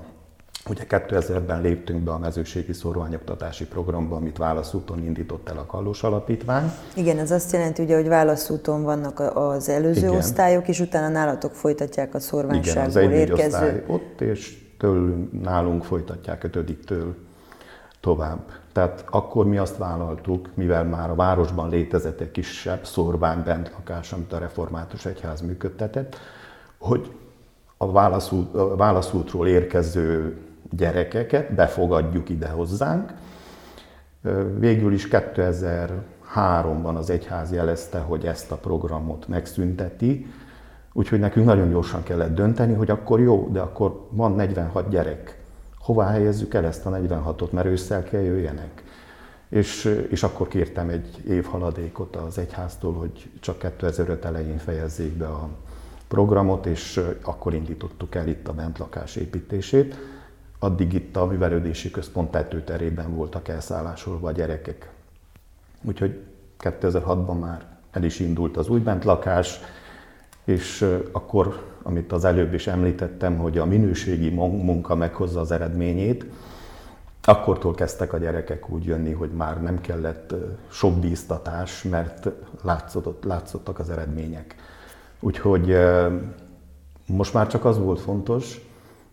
Ugye 0.69 0.83
2000-ben 0.89 1.61
léptünk 1.61 2.03
be 2.03 2.11
a 2.11 2.17
mezőségi 2.17 2.73
szorványoktatási 2.73 3.67
programba, 3.67 4.15
amit 4.15 4.37
Válaszúton 4.37 5.03
indított 5.03 5.49
el 5.49 5.57
a 5.57 5.65
Kallós 5.65 6.03
Alapítvány. 6.03 6.71
Igen, 6.95 7.17
ez 7.17 7.31
azt 7.31 7.51
jelenti, 7.51 7.83
ugye, 7.83 7.95
hogy 7.95 8.07
Válaszúton 8.07 8.83
vannak 8.83 9.19
az 9.19 9.69
előző 9.69 10.07
Igen. 10.07 10.15
osztályok, 10.15 10.67
és 10.67 10.79
utána 10.79 11.07
nálatok 11.07 11.53
folytatják 11.53 12.13
a 12.13 12.19
szorványságból 12.19 13.01
Igen, 13.01 13.13
az 13.13 13.17
érkező... 13.17 13.83
ott, 13.87 14.21
és 14.21 14.63
tőlünk, 14.77 15.41
nálunk 15.41 15.83
folytatják 15.83 16.43
ötödiktől 16.43 17.15
tovább. 17.99 18.39
Tehát 18.73 19.05
akkor 19.09 19.45
mi 19.45 19.57
azt 19.57 19.77
vállaltuk, 19.77 20.49
mivel 20.53 20.83
már 20.83 21.09
a 21.09 21.15
városban 21.15 21.69
létezett 21.69 22.19
egy 22.19 22.31
kisebb 22.31 22.85
szorvány 22.85 23.43
bentlakás, 23.43 24.13
amit 24.13 24.33
a 24.33 24.37
református 24.37 25.05
egyház 25.05 25.41
működtetett, 25.41 26.15
hogy 26.77 27.11
a, 27.77 27.91
válaszút, 27.91 28.55
a 28.55 28.75
válaszútról 28.75 29.47
érkező 29.47 30.37
gyerekeket 30.71 31.53
befogadjuk 31.53 32.29
ide 32.29 32.47
hozzánk. 32.47 33.13
Végül 34.57 34.93
is 34.93 35.07
2003-ban 35.11 36.95
az 36.95 37.09
egyház 37.09 37.51
jelezte, 37.51 37.99
hogy 37.99 38.25
ezt 38.25 38.51
a 38.51 38.55
programot 38.55 39.27
megszünteti, 39.27 40.25
úgyhogy 40.93 41.19
nekünk 41.19 41.45
nagyon 41.45 41.69
gyorsan 41.69 42.03
kellett 42.03 42.35
dönteni, 42.35 42.73
hogy 42.73 42.89
akkor 42.89 43.19
jó, 43.19 43.49
de 43.51 43.59
akkor 43.59 44.07
van 44.09 44.35
46 44.35 44.89
gyerek 44.89 45.43
Hová 45.85 46.09
helyezzük 46.09 46.53
el 46.53 46.65
ezt 46.65 46.85
a 46.85 46.89
46-ot, 46.89 47.49
mert 47.49 47.67
ősszel 47.67 48.03
kell 48.03 48.21
jöjjenek. 48.21 48.83
és, 49.49 50.05
és 50.09 50.23
akkor 50.23 50.47
kértem 50.47 50.89
egy 50.89 51.21
év 51.27 51.45
haladékot 51.45 52.15
az 52.15 52.37
egyháztól, 52.37 52.93
hogy 52.93 53.29
csak 53.39 53.59
2005 53.59 54.25
elején 54.25 54.57
fejezzék 54.57 55.13
be 55.13 55.27
a 55.27 55.49
programot, 56.07 56.65
és 56.65 57.01
akkor 57.21 57.53
indítottuk 57.53 58.15
el 58.15 58.27
itt 58.27 58.47
a 58.47 58.53
bentlakás 58.53 59.15
építését. 59.15 59.95
Addig 60.59 60.93
itt 60.93 61.15
a 61.15 61.25
művelődési 61.25 61.91
központ 61.91 62.31
tetőterében 62.31 63.15
voltak 63.15 63.47
elszállásolva 63.47 64.27
a 64.27 64.31
gyerekek. 64.31 64.89
Úgyhogy 65.81 66.19
2006-ban 66.59 67.39
már 67.39 67.65
el 67.91 68.03
is 68.03 68.19
indult 68.19 68.57
az 68.57 68.69
új 68.69 68.79
bentlakás, 68.79 69.59
és 70.43 70.97
akkor, 71.11 71.63
amit 71.83 72.11
az 72.11 72.25
előbb 72.25 72.53
is 72.53 72.67
említettem, 72.67 73.37
hogy 73.37 73.57
a 73.57 73.65
minőségi 73.65 74.29
munka 74.29 74.95
meghozza 74.95 75.39
az 75.39 75.51
eredményét, 75.51 76.25
Akkortól 77.27 77.73
kezdtek 77.73 78.13
a 78.13 78.17
gyerekek 78.17 78.69
úgy 78.69 78.85
jönni, 78.85 79.11
hogy 79.11 79.29
már 79.29 79.61
nem 79.61 79.81
kellett 79.81 80.33
sok 80.67 80.99
bíztatás, 80.99 81.83
mert 81.83 82.29
látszott, 82.63 83.23
látszottak 83.23 83.79
az 83.79 83.89
eredmények. 83.89 84.55
Úgyhogy 85.25 85.77
most 87.07 87.33
már 87.33 87.47
csak 87.47 87.65
az 87.65 87.77
volt 87.77 87.99
fontos, 87.99 88.61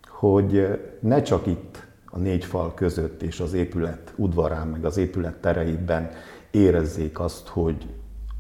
hogy 0.09 0.81
ne 1.00 1.23
csak 1.23 1.47
itt 1.47 1.87
a 2.07 2.19
négy 2.19 2.45
fal 2.45 2.75
között 2.75 3.23
és 3.23 3.40
az 3.40 3.52
épület 3.52 4.12
udvarán, 4.16 4.69
meg 4.69 4.85
az 4.85 4.97
épület 4.97 5.35
tereiben 5.35 6.11
érezzék 6.50 7.21
azt, 7.21 7.49
hogy 7.49 7.87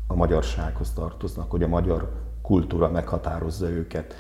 a 0.06 0.14
magyarsághoz 0.14 0.92
tartoznak, 0.92 1.50
hogy 1.50 1.62
a 1.62 1.68
magyar 1.68 2.12
kultúra 2.42 2.90
meghatározza 2.90 3.68
őket, 3.68 4.14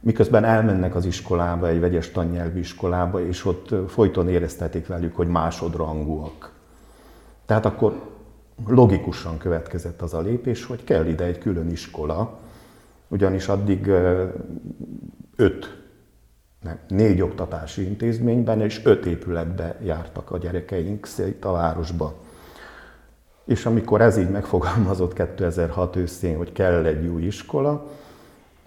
miközben 0.00 0.44
elmennek 0.44 0.94
az 0.94 1.04
iskolába, 1.04 1.68
egy 1.68 1.80
vegyes 1.80 2.10
tannyelvű 2.10 2.58
iskolába, 2.58 3.26
és 3.26 3.44
ott 3.44 3.90
folyton 3.90 4.28
éreztetik 4.28 4.86
velük, 4.86 5.16
hogy 5.16 5.28
másodrangúak. 5.28 6.52
Tehát 7.46 7.66
akkor 7.66 8.02
logikusan 8.66 9.38
következett 9.38 10.02
az 10.02 10.14
a 10.14 10.20
lépés, 10.20 10.64
hogy 10.64 10.84
kell 10.84 11.06
ide 11.06 11.24
egy 11.24 11.38
külön 11.38 11.70
iskola, 11.70 12.46
ugyanis 13.08 13.48
addig 13.48 13.86
öt, 15.36 15.76
nem, 16.60 16.78
négy 16.88 17.20
oktatási 17.20 17.84
intézményben 17.84 18.60
és 18.60 18.80
öt 18.84 19.06
épületbe 19.06 19.78
jártak 19.82 20.30
a 20.30 20.38
gyerekeink 20.38 21.06
szét 21.06 21.44
a 21.44 21.52
városba. 21.52 22.14
És 23.44 23.66
amikor 23.66 24.00
ez 24.00 24.16
így 24.16 24.30
megfogalmazott 24.30 25.12
2006 25.12 25.96
őszén, 25.96 26.36
hogy 26.36 26.52
kell 26.52 26.84
egy 26.84 27.06
új 27.06 27.22
iskola, 27.22 27.86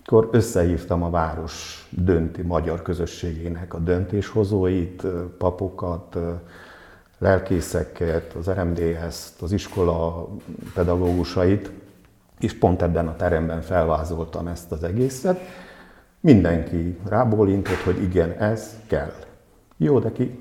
akkor 0.04 0.30
összehívtam 0.32 1.04
a 1.04 1.10
város 1.10 1.88
dönti 1.90 2.42
magyar 2.42 2.82
közösségének 2.82 3.74
a 3.74 3.80
döntéshozóit, 3.80 5.04
papokat, 5.38 6.18
lelkészeket, 7.18 8.34
az 8.34 8.50
RMDS-t, 8.50 9.42
az 9.42 9.52
iskola 9.52 10.30
pedagógusait, 10.74 11.72
és 12.44 12.54
pont 12.54 12.82
ebben 12.82 13.08
a 13.08 13.16
teremben 13.16 13.62
felvázoltam 13.62 14.48
ezt 14.48 14.72
az 14.72 14.84
egészet. 14.84 15.40
Mindenki 16.20 16.98
rábólintott, 17.08 17.82
hogy 17.84 18.02
igen, 18.02 18.32
ez 18.32 18.76
kell. 18.88 19.14
Jó, 19.78 20.00
de 20.00 20.12
ki 20.12 20.40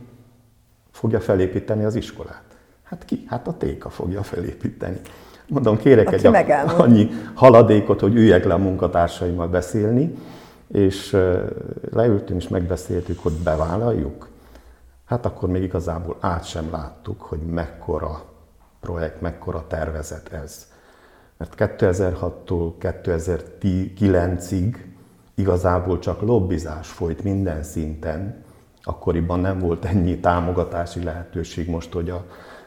fogja 0.91 1.21
felépíteni 1.21 1.85
az 1.85 1.95
iskolát? 1.95 2.45
Hát 2.83 3.05
ki? 3.05 3.25
Hát 3.27 3.49
a 3.49 3.57
téka 3.57 3.91
fogja 3.91 4.23
felépíteni. 4.23 5.01
Mondom, 5.49 5.77
kérek 5.77 6.07
Aki 6.07 6.27
egy 6.27 6.51
annyi 6.77 7.11
haladékot, 7.35 8.01
hogy 8.01 8.15
üljek 8.15 8.45
le 8.45 8.55
a 8.55 8.59
munkatársaimmal 8.59 9.49
beszélni, 9.49 10.15
és 10.69 11.17
leültünk 11.91 12.43
és 12.43 12.49
megbeszéltük, 12.49 13.19
hogy 13.19 13.33
bevállaljuk. 13.33 14.29
Hát 15.05 15.27
akkor 15.27 15.49
még 15.49 15.63
igazából 15.63 16.17
át 16.21 16.45
sem 16.45 16.71
láttuk, 16.71 17.21
hogy 17.21 17.39
mekkora 17.39 18.23
projekt, 18.81 19.21
mekkora 19.21 19.65
tervezet 19.67 20.33
ez. 20.33 20.67
Mert 21.41 21.55
2006-tól 21.57 22.73
2009-ig 22.81 24.77
igazából 25.35 25.99
csak 25.99 26.21
lobbizás 26.21 26.89
folyt 26.89 27.23
minden 27.23 27.63
szinten. 27.63 28.45
Akkoriban 28.83 29.41
nem 29.41 29.59
volt 29.59 29.85
ennyi 29.85 30.19
támogatási 30.19 31.03
lehetőség 31.03 31.69
most, 31.69 31.93
hogy 31.93 32.13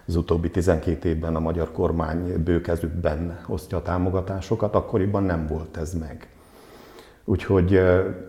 az 0.07 0.15
utóbbi 0.15 0.49
12 0.49 1.09
évben 1.09 1.35
a 1.35 1.39
magyar 1.39 1.71
kormány 1.71 2.43
bőkezükben 2.43 3.39
osztja 3.47 3.77
a 3.77 3.81
támogatásokat, 3.81 4.75
akkoriban 4.75 5.23
nem 5.23 5.47
volt 5.47 5.77
ez 5.77 5.93
meg. 5.93 6.27
Úgyhogy 7.25 7.81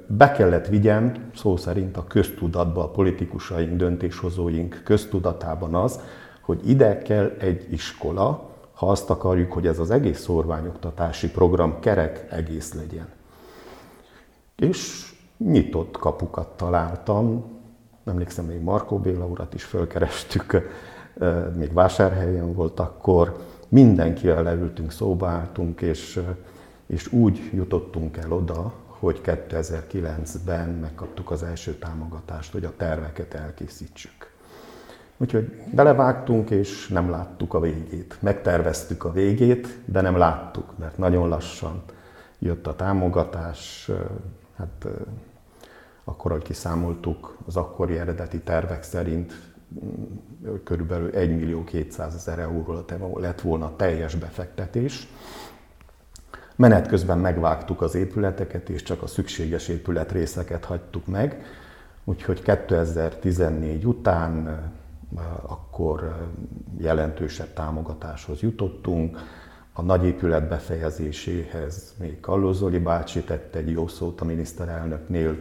be 0.07 0.33
kellett 0.33 0.67
vigyem 0.67 1.13
szó 1.35 1.57
szerint 1.57 1.97
a 1.97 2.05
köztudatba, 2.05 2.83
a 2.83 2.91
politikusaink, 2.91 3.77
döntéshozóink 3.77 4.81
köztudatában 4.85 5.75
az, 5.75 6.01
hogy 6.41 6.69
ide 6.69 6.99
kell 6.99 7.37
egy 7.39 7.73
iskola, 7.73 8.53
ha 8.75 8.91
azt 8.91 9.11
akarjuk, 9.11 9.53
hogy 9.53 9.67
ez 9.67 9.79
az 9.79 9.91
egész 9.91 10.21
szorványoktatási 10.21 11.31
program 11.31 11.81
kerek 11.81 12.27
egész 12.31 12.75
legyen. 12.75 13.09
És 14.57 15.13
nyitott 15.37 15.99
kapukat 15.99 16.49
találtam, 16.57 17.45
emlékszem, 18.05 18.45
még 18.45 18.61
Markó 18.61 18.99
Béla 18.99 19.27
urat 19.27 19.55
is 19.55 19.65
fölkerestük, 19.65 20.71
még 21.57 21.73
vásárhelyen 21.73 22.55
volt 22.55 22.81
akkor, 22.81 23.37
mindenkivel 23.69 24.43
leültünk, 24.43 24.91
szóba 24.91 25.29
álltunk, 25.29 25.81
és, 25.81 26.21
és 26.87 27.13
úgy 27.13 27.51
jutottunk 27.53 28.17
el 28.17 28.33
oda, 28.33 28.73
hogy 28.87 29.21
2009-ben 29.25 30.69
megkaptuk 30.69 31.31
az 31.31 31.43
első 31.43 31.75
támogatást, 31.75 32.53
hogy 32.53 32.65
a 32.65 32.77
terveket 32.77 33.35
elkészítsük. 33.35 34.34
Úgyhogy 35.17 35.53
belevágtunk, 35.73 36.51
és 36.51 36.89
nem 36.89 37.11
láttuk 37.11 37.55
a 37.55 37.61
végét. 37.61 38.17
Megterveztük 38.21 39.05
a 39.05 39.13
végét, 39.13 39.79
de 39.85 40.01
nem 40.01 40.17
láttuk, 40.17 40.79
mert 40.79 40.99
nagyon 40.99 41.29
lassan 41.29 41.83
jött 42.39 42.67
a 42.67 42.77
támogatás. 42.77 43.91
Hát 44.57 44.87
akkor, 46.05 46.31
hogy 46.31 46.43
kiszámoltuk, 46.43 47.37
az 47.47 47.57
akkori 47.57 47.99
eredeti 47.99 48.39
tervek 48.41 48.83
szerint 48.83 49.33
körülbelül 50.65 51.11
1 51.11 51.37
millió 51.37 51.65
200 51.65 52.15
ezer 52.15 52.39
euró 52.39 52.85
lett 53.15 53.41
volna 53.41 53.77
teljes 53.77 54.15
befektetés. 54.15 55.09
Menet 56.57 56.89
közben 56.89 57.19
megvágtuk 57.19 57.83
az 57.83 57.95
épületeket, 57.95 58.69
és 58.69 58.83
csak 58.83 59.03
a 59.03 59.07
szükséges 59.07 59.69
épületrészeket 59.69 60.65
hagytuk 60.65 61.07
meg. 61.07 61.45
Úgyhogy 62.05 62.43
2014 62.43 63.87
után 63.87 64.63
akkor 65.47 66.03
eh, 66.05 66.15
jelentősebb 66.79 67.53
támogatáshoz 67.53 68.41
jutottunk. 68.41 69.19
A 69.73 69.83
nagy 69.83 70.05
épület 70.05 70.49
befejezéséhez 70.49 71.95
még 71.99 72.21
Kalló 72.21 72.53
Zoli 72.53 72.79
bácsi 72.79 73.21
tett 73.21 73.55
egy 73.55 73.71
jó 73.71 73.87
szót 73.87 74.21
a 74.21 74.25
miniszterelnöknél, 74.25 75.37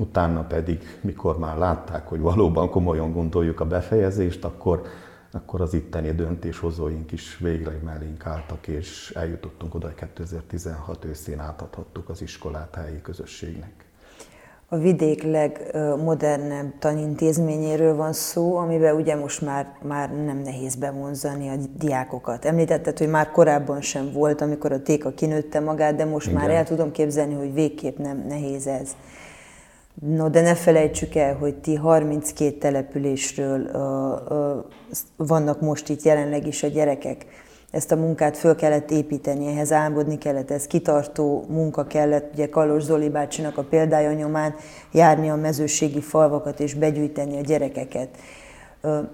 Utána 0.00 0.42
pedig, 0.42 0.98
mikor 1.00 1.38
már 1.38 1.56
látták, 1.56 2.08
hogy 2.08 2.20
valóban 2.20 2.70
komolyan 2.70 3.12
gondoljuk 3.12 3.60
a 3.60 3.66
befejezést, 3.66 4.44
akkor, 4.44 4.82
akkor 5.30 5.60
az 5.60 5.74
itteni 5.74 6.12
döntéshozóink 6.12 7.12
is 7.12 7.38
végre 7.38 7.78
mellénk 7.84 8.26
álltak, 8.26 8.66
és 8.66 9.12
eljutottunk 9.16 9.74
oda, 9.74 9.86
hogy 9.86 9.94
2016 9.94 11.04
őszén 11.04 11.38
átadhattuk 11.38 12.08
az 12.08 12.22
iskolát 12.22 12.74
helyi 12.74 13.00
közösségnek. 13.00 13.87
A 14.70 14.76
vidék 14.76 15.22
legmodernebb 15.22 16.72
tanintézményéről 16.78 17.96
van 17.96 18.12
szó, 18.12 18.56
amiben 18.56 18.94
ugye 18.94 19.16
most 19.16 19.40
már, 19.40 19.66
már 19.82 20.10
nem 20.24 20.38
nehéz 20.38 20.74
bevonzani 20.74 21.48
a 21.48 21.54
diákokat. 21.78 22.44
Említetted, 22.44 22.98
hogy 22.98 23.08
már 23.08 23.30
korábban 23.30 23.80
sem 23.80 24.12
volt, 24.12 24.40
amikor 24.40 24.72
a 24.72 24.82
téka 24.82 25.10
kinőtte 25.10 25.60
magát, 25.60 25.94
de 25.94 26.04
most 26.04 26.26
Igen. 26.26 26.40
már 26.40 26.50
el 26.50 26.64
tudom 26.64 26.92
képzelni, 26.92 27.34
hogy 27.34 27.54
végképp 27.54 27.98
nem 27.98 28.24
nehéz 28.28 28.66
ez. 28.66 28.96
No, 30.06 30.28
de 30.28 30.40
ne 30.40 30.54
felejtsük 30.54 31.14
el, 31.14 31.34
hogy 31.34 31.54
ti 31.54 31.74
32 31.74 32.58
településről 32.58 33.60
uh, 33.60 34.38
uh, 34.38 34.64
vannak 35.16 35.60
most 35.60 35.88
itt 35.88 36.02
jelenleg 36.02 36.46
is 36.46 36.62
a 36.62 36.68
gyerekek. 36.68 37.26
Ezt 37.70 37.92
a 37.92 37.96
munkát 37.96 38.36
föl 38.36 38.54
kellett 38.54 38.90
építeni, 38.90 39.46
ehhez 39.46 39.72
álmodni 39.72 40.18
kellett, 40.18 40.50
ez 40.50 40.66
kitartó 40.66 41.44
munka 41.48 41.86
kellett, 41.86 42.30
ugye 42.32 42.48
Kalos 42.48 42.82
Zoli 42.82 43.08
bácsinak 43.08 43.58
a 43.58 43.62
példája 43.62 44.12
nyomán 44.12 44.54
járni 44.92 45.30
a 45.30 45.36
mezőségi 45.36 46.00
falvakat 46.00 46.60
és 46.60 46.74
begyűjteni 46.74 47.38
a 47.38 47.40
gyerekeket. 47.40 48.08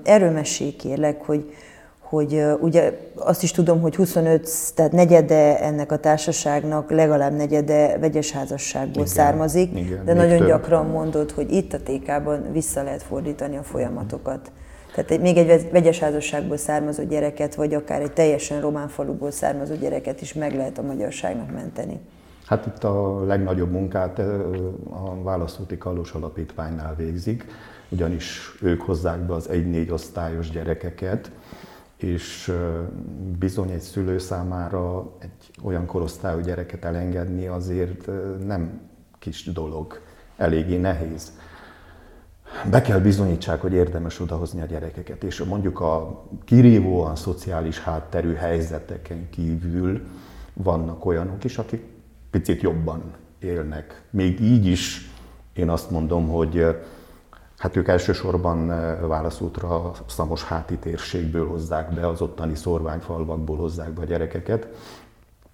Erről 0.02 0.30
mesélj 0.30 0.70
kérlek, 0.70 1.22
hogy, 1.22 1.52
hogy 2.00 2.44
ugye 2.60 2.98
azt 3.14 3.42
is 3.42 3.50
tudom, 3.50 3.80
hogy 3.80 3.96
25, 3.96 4.50
tehát 4.74 4.92
negyede 4.92 5.60
ennek 5.60 5.92
a 5.92 5.98
társaságnak 5.98 6.90
legalább 6.90 7.36
negyede 7.36 7.98
vegyes 7.98 8.30
házasságból 8.30 9.02
igen, 9.02 9.06
származik, 9.06 9.78
igen, 9.78 10.04
de 10.04 10.12
nagyon 10.12 10.38
több. 10.38 10.46
gyakran 10.46 10.86
mondod, 10.86 11.30
hogy 11.30 11.52
itt 11.52 11.72
a 11.72 11.78
TK-ban 11.78 12.52
vissza 12.52 12.82
lehet 12.82 13.02
fordítani 13.02 13.56
a 13.56 13.62
folyamatokat. 13.62 14.50
Tehát 14.94 15.22
még 15.22 15.36
egy 15.36 15.70
vegyes 15.70 15.98
házasságból 15.98 16.56
származó 16.56 17.02
gyereket, 17.04 17.54
vagy 17.54 17.74
akár 17.74 18.00
egy 18.00 18.12
teljesen 18.12 18.60
román 18.60 18.88
faluból 18.88 19.30
származó 19.30 19.74
gyereket 19.74 20.20
is 20.20 20.32
meg 20.32 20.54
lehet 20.54 20.78
a 20.78 20.82
magyarságnak 20.82 21.52
menteni. 21.52 22.00
Hát 22.46 22.66
itt 22.66 22.84
a 22.84 23.24
legnagyobb 23.24 23.70
munkát 23.70 24.18
a 24.90 25.22
Válaszúti 25.22 25.78
Kalós 25.78 26.12
Alapítványnál 26.12 26.94
végzik, 26.96 27.44
ugyanis 27.88 28.56
ők 28.62 28.80
hozzák 28.80 29.18
be 29.18 29.34
az 29.34 29.48
1-4 29.52 29.92
osztályos 29.92 30.50
gyerekeket, 30.50 31.30
és 31.96 32.52
bizony 33.38 33.70
egy 33.70 33.80
szülő 33.80 34.18
számára 34.18 35.12
egy 35.18 35.50
olyan 35.62 35.86
korosztályú 35.86 36.40
gyereket 36.40 36.84
elengedni 36.84 37.46
azért 37.46 38.10
nem 38.46 38.80
kis 39.18 39.52
dolog, 39.52 40.00
eléggé 40.36 40.76
nehéz. 40.76 41.32
Be 42.70 42.80
kell 42.80 42.98
bizonyítsák, 42.98 43.60
hogy 43.60 43.72
érdemes 43.72 44.20
odahozni 44.20 44.60
a 44.60 44.66
gyerekeket, 44.66 45.24
és 45.24 45.42
mondjuk 45.42 45.80
a 45.80 46.24
kirívóan 46.44 47.16
szociális 47.16 47.78
hátterű 47.78 48.34
helyzeteken 48.34 49.30
kívül 49.30 50.00
vannak 50.52 51.04
olyanok 51.04 51.44
is, 51.44 51.58
akik 51.58 51.82
picit 52.30 52.60
jobban 52.60 53.02
élnek. 53.38 54.02
Még 54.10 54.40
így 54.40 54.66
is 54.66 55.10
én 55.52 55.68
azt 55.68 55.90
mondom, 55.90 56.28
hogy 56.28 56.66
Hát 57.64 57.76
ők 57.76 57.88
elsősorban 57.88 58.66
válaszútra 59.08 59.92
Szamos 60.06 60.44
háti 60.44 60.76
térségből 60.76 61.48
hozzák 61.48 61.94
be, 61.94 62.08
az 62.08 62.20
ottani 62.20 62.54
szorványfalvakból 62.54 63.56
hozzák 63.56 63.90
be 63.90 64.00
a 64.00 64.04
gyerekeket. 64.04 64.68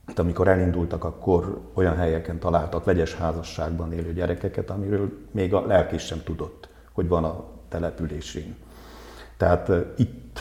Hát 0.07 0.19
amikor 0.19 0.49
elindultak, 0.49 1.05
akkor 1.05 1.61
olyan 1.75 1.97
helyeken 1.97 2.39
találtak 2.39 2.85
vegyes 2.85 3.15
házasságban 3.15 3.93
élő 3.93 4.13
gyerekeket, 4.13 4.71
amiről 4.71 5.13
még 5.31 5.55
a 5.55 5.67
lelki 5.67 5.99
sem 5.99 6.23
tudott, 6.25 6.69
hogy 7.01 7.09
van 7.09 7.25
a 7.25 7.45
településén. 7.69 8.57
Tehát 9.37 9.73
itt 9.97 10.39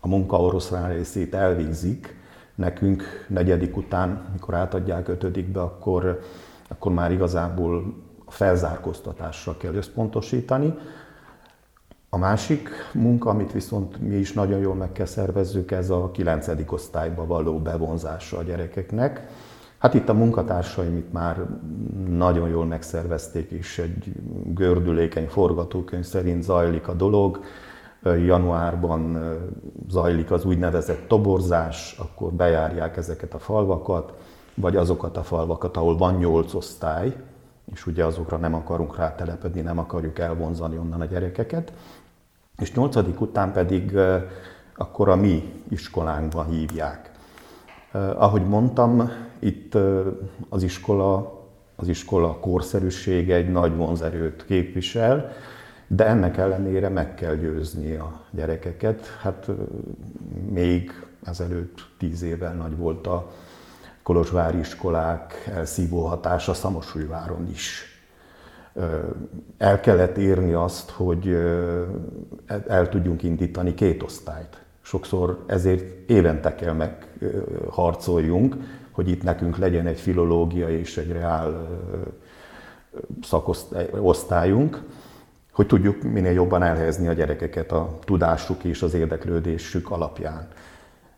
a 0.00 0.08
munka 0.08 0.40
oroszlán 0.40 0.88
részét 0.92 1.34
elvégzik, 1.34 2.16
nekünk 2.54 3.02
negyedik 3.28 3.76
után, 3.76 4.28
mikor 4.32 4.54
átadják 4.54 5.08
ötödikbe, 5.08 5.60
akkor, 5.60 6.20
akkor 6.68 6.92
már 6.92 7.12
igazából 7.12 7.94
a 8.24 8.30
felzárkóztatásra 8.30 9.56
kell 9.56 9.74
összpontosítani. 9.74 10.74
A 12.08 12.16
másik 12.16 12.68
munka, 12.92 13.30
amit 13.30 13.52
viszont 13.52 14.00
mi 14.00 14.16
is 14.16 14.32
nagyon 14.32 14.58
jól 14.58 14.74
meg 14.74 14.92
kell 14.92 15.06
szervezzük, 15.06 15.70
ez 15.70 15.90
a 15.90 16.10
9. 16.10 16.48
osztályba 16.66 17.26
való 17.26 17.58
bevonzása 17.58 18.38
a 18.38 18.42
gyerekeknek. 18.42 19.28
Hát 19.80 19.94
itt 19.94 20.08
a 20.08 20.14
munkatársaim 20.14 20.96
itt 20.96 21.12
már 21.12 21.46
nagyon 22.08 22.48
jól 22.48 22.64
megszervezték, 22.64 23.50
és 23.50 23.78
egy 23.78 24.12
gördülékeny 24.44 25.28
forgatókönyv 25.28 26.04
szerint 26.04 26.42
zajlik 26.42 26.88
a 26.88 26.92
dolog. 26.92 27.40
Januárban 28.02 29.18
zajlik 29.88 30.30
az 30.30 30.44
úgynevezett 30.44 31.08
toborzás, 31.08 31.96
akkor 31.98 32.32
bejárják 32.32 32.96
ezeket 32.96 33.34
a 33.34 33.38
falvakat, 33.38 34.12
vagy 34.54 34.76
azokat 34.76 35.16
a 35.16 35.22
falvakat, 35.22 35.76
ahol 35.76 35.96
van 35.96 36.14
nyolc 36.14 36.54
osztály, 36.54 37.16
és 37.72 37.86
ugye 37.86 38.04
azokra 38.04 38.36
nem 38.36 38.54
akarunk 38.54 38.96
rátelepedni, 38.96 39.60
nem 39.60 39.78
akarjuk 39.78 40.18
elvonzani 40.18 40.76
onnan 40.76 41.00
a 41.00 41.04
gyerekeket. 41.04 41.72
És 42.58 42.74
nyolcadik 42.74 43.20
után 43.20 43.52
pedig 43.52 43.98
akkor 44.76 45.08
a 45.08 45.16
mi 45.16 45.62
iskolánkban 45.68 46.46
hívják. 46.46 47.10
Ahogy 48.14 48.46
mondtam, 48.46 49.10
itt 49.40 49.74
az 50.48 50.62
iskola, 50.62 51.40
az 51.76 51.88
iskola 51.88 52.38
korszerűsége 52.38 53.34
egy 53.34 53.50
nagy 53.50 53.76
vonzerőt 53.76 54.44
képvisel, 54.44 55.32
de 55.86 56.06
ennek 56.06 56.36
ellenére 56.36 56.88
meg 56.88 57.14
kell 57.14 57.34
győzni 57.34 57.94
a 57.94 58.20
gyerekeket. 58.30 59.06
Hát 59.20 59.46
még 60.50 60.92
ezelőtt 61.24 61.78
tíz 61.98 62.22
évvel 62.22 62.54
nagy 62.54 62.76
volt 62.76 63.06
a 63.06 63.30
kolozsvári 64.02 64.58
iskolák 64.58 65.50
elszívó 65.54 66.06
hatása 66.06 66.54
Szamosújváron 66.54 67.48
is. 67.52 67.84
El 69.58 69.80
kellett 69.80 70.16
érni 70.16 70.52
azt, 70.52 70.90
hogy 70.90 71.28
el 72.66 72.88
tudjunk 72.88 73.22
indítani 73.22 73.74
két 73.74 74.02
osztályt. 74.02 74.62
Sokszor 74.82 75.44
ezért 75.46 76.10
évente 76.10 76.54
kell 76.54 76.72
megharcoljunk, 76.72 78.56
hogy 79.00 79.08
itt 79.08 79.22
nekünk 79.22 79.56
legyen 79.56 79.86
egy 79.86 80.00
filológia 80.00 80.68
és 80.68 80.96
egy 80.96 81.12
reál 81.12 81.68
szakosztályunk, 83.22 84.82
hogy 85.52 85.66
tudjuk 85.66 86.02
minél 86.02 86.32
jobban 86.32 86.62
elhelyezni 86.62 87.08
a 87.08 87.12
gyerekeket 87.12 87.72
a 87.72 87.98
tudásuk 88.04 88.64
és 88.64 88.82
az 88.82 88.94
érdeklődésük 88.94 89.90
alapján. 89.90 90.48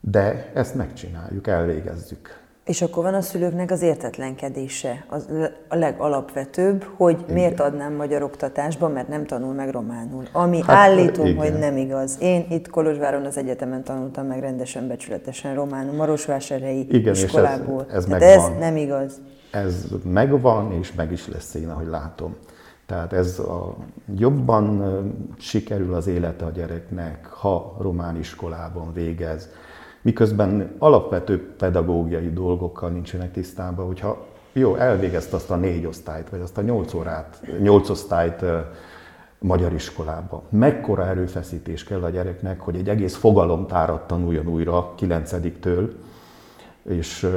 De 0.00 0.50
ezt 0.54 0.74
megcsináljuk, 0.74 1.46
elvégezzük. 1.46 2.41
És 2.64 2.82
akkor 2.82 3.02
van 3.02 3.14
a 3.14 3.20
szülőknek 3.20 3.70
az 3.70 3.82
értetlenkedése, 3.82 5.04
az 5.08 5.28
a 5.68 5.74
legalapvetőbb, 5.74 6.86
hogy 6.96 7.18
igen. 7.20 7.34
miért 7.34 7.60
adnám 7.60 7.92
magyar 7.92 8.22
oktatásba, 8.22 8.88
mert 8.88 9.08
nem 9.08 9.26
tanul 9.26 9.54
meg 9.54 9.70
románul. 9.70 10.24
Ami 10.32 10.60
hát, 10.60 10.76
állítom, 10.76 11.26
igen. 11.26 11.38
hogy 11.38 11.58
nem 11.58 11.76
igaz. 11.76 12.16
Én 12.20 12.46
itt 12.50 12.68
Kolozsváron 12.68 13.24
az 13.24 13.36
egyetemen 13.36 13.84
tanultam 13.84 14.26
meg 14.26 14.40
rendesen, 14.40 14.88
becsületesen 14.88 15.54
románul, 15.54 15.94
Marosvásárhelyi 15.94 16.86
igen, 16.90 17.14
iskolából. 17.14 17.84
És 17.88 17.94
ez, 17.94 18.04
ez, 18.04 18.08
megvan. 18.10 18.52
ez 18.52 18.58
nem 18.58 18.76
igaz. 18.76 19.20
Ez 19.50 19.86
megvan, 20.04 20.72
és 20.72 20.92
meg 20.92 21.12
is 21.12 21.28
lesz 21.28 21.54
én, 21.54 21.68
ahogy 21.68 21.86
látom. 21.86 22.36
Tehát 22.86 23.12
ez 23.12 23.38
a, 23.38 23.76
jobban 24.16 24.82
sikerül 25.38 25.94
az 25.94 26.06
élete 26.06 26.44
a 26.44 26.50
gyereknek, 26.50 27.26
ha 27.26 27.76
román 27.80 28.16
iskolában 28.16 28.92
végez, 28.92 29.48
miközben 30.02 30.74
alapvető 30.78 31.54
pedagógiai 31.56 32.32
dolgokkal 32.32 32.90
nincsenek 32.90 33.32
tisztában, 33.32 33.86
hogyha 33.86 34.26
jó, 34.52 34.74
elvégezte 34.74 35.36
azt 35.36 35.50
a 35.50 35.56
négy 35.56 35.86
osztályt, 35.86 36.28
vagy 36.28 36.40
azt 36.40 36.58
a 36.58 36.62
nyolc 36.62 36.94
órát, 36.94 37.42
nyolc 37.60 37.88
osztályt 37.88 38.44
magyar 39.38 39.72
iskolába. 39.72 40.42
Mekkora 40.48 41.06
erőfeszítés 41.06 41.84
kell 41.84 42.02
a 42.02 42.10
gyereknek, 42.10 42.60
hogy 42.60 42.76
egy 42.76 42.88
egész 42.88 43.14
fogalomtárat 43.14 44.06
tanuljon 44.06 44.46
újra 44.46 44.92
kilencediktől, 44.94 45.92
és 46.82 47.28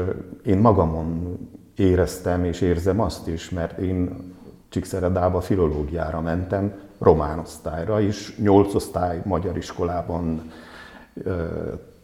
én 0.45 0.57
magamon 0.57 1.37
éreztem 1.75 2.43
és 2.43 2.61
érzem 2.61 2.99
azt 2.99 3.27
is, 3.27 3.49
mert 3.49 3.77
én 3.77 4.33
Csíkszeredába 4.69 5.41
filológiára 5.41 6.21
mentem, 6.21 6.73
román 6.99 7.39
osztályra, 7.39 8.01
és 8.01 8.37
nyolc 8.37 8.73
osztály 8.73 9.21
magyar 9.25 9.57
iskolában 9.57 10.51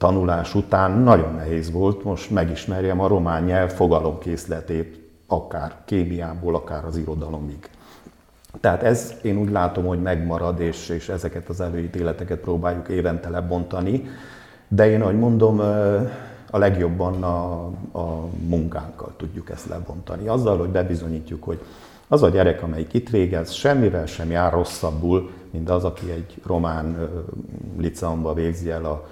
tanulás 0.02 0.56
után 0.56 0.92
nagyon 0.92 1.34
nehéz 1.34 1.72
volt 1.72 2.04
most 2.04 2.30
megismerjem 2.30 3.00
a 3.00 3.08
román 3.08 3.44
nyelv 3.44 3.72
fogalomkészletét, 3.72 5.00
akár 5.28 5.76
kémiából, 5.86 6.56
akár 6.56 6.86
az 6.86 6.98
irodalomig. 6.98 7.70
Tehát 8.60 8.84
ez 8.84 9.14
én 9.22 9.38
úgy 9.38 9.52
látom, 9.52 9.86
hogy 9.86 10.02
megmarad, 10.02 10.60
és, 10.60 10.90
és 10.90 11.10
ezeket 11.10 11.50
az 11.50 11.62
előítéleteket 11.62 12.40
próbáljuk 12.40 12.88
évente 12.88 13.30
lebontani, 13.30 14.08
de 14.68 14.90
én, 14.90 15.02
ahogy 15.02 15.20
mondom, 15.20 15.60
a 16.52 16.58
legjobban 16.58 17.24
a, 17.24 17.66
a 17.92 18.28
munkánkkal 18.48 19.14
tudjuk 19.18 19.50
ezt 19.50 19.68
lebontani. 19.68 20.28
Azzal, 20.28 20.58
hogy 20.58 20.70
bebizonyítjuk, 20.70 21.44
hogy 21.44 21.60
az 22.08 22.24
a 22.24 22.30
gyerek, 22.30 22.64
amelyik 22.64 22.94
itt 22.94 23.10
végez, 23.10 23.52
semmivel 23.52 24.06
sem 24.06 24.32
jár 24.32 24.52
rosszabbul, 24.52 25.30
mint 25.52 25.70
az, 25.70 25.84
aki 25.84 26.12
egy 26.12 26.42
román 26.46 27.10
liceumba 27.78 28.34
végzi 28.34 28.70
el 28.70 28.86
a 28.86 29.08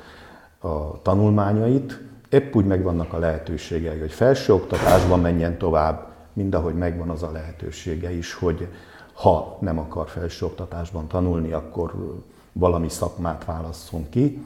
a 0.59 1.01
tanulmányait, 1.01 1.99
épp 2.29 2.55
úgy 2.55 2.65
megvannak 2.65 3.13
a 3.13 3.19
lehetőségei, 3.19 3.99
hogy 3.99 4.11
felsőoktatásban 4.11 5.19
menjen 5.19 5.57
tovább, 5.57 6.07
mind 6.33 6.53
ahogy 6.53 6.75
megvan 6.75 7.09
az 7.09 7.23
a 7.23 7.31
lehetősége 7.31 8.11
is, 8.11 8.33
hogy 8.33 8.67
ha 9.13 9.57
nem 9.61 9.79
akar 9.79 10.09
felsőoktatásban 10.09 11.07
tanulni, 11.07 11.51
akkor 11.51 11.93
valami 12.53 12.89
szakmát 12.89 13.45
válasszon 13.45 14.09
ki. 14.09 14.45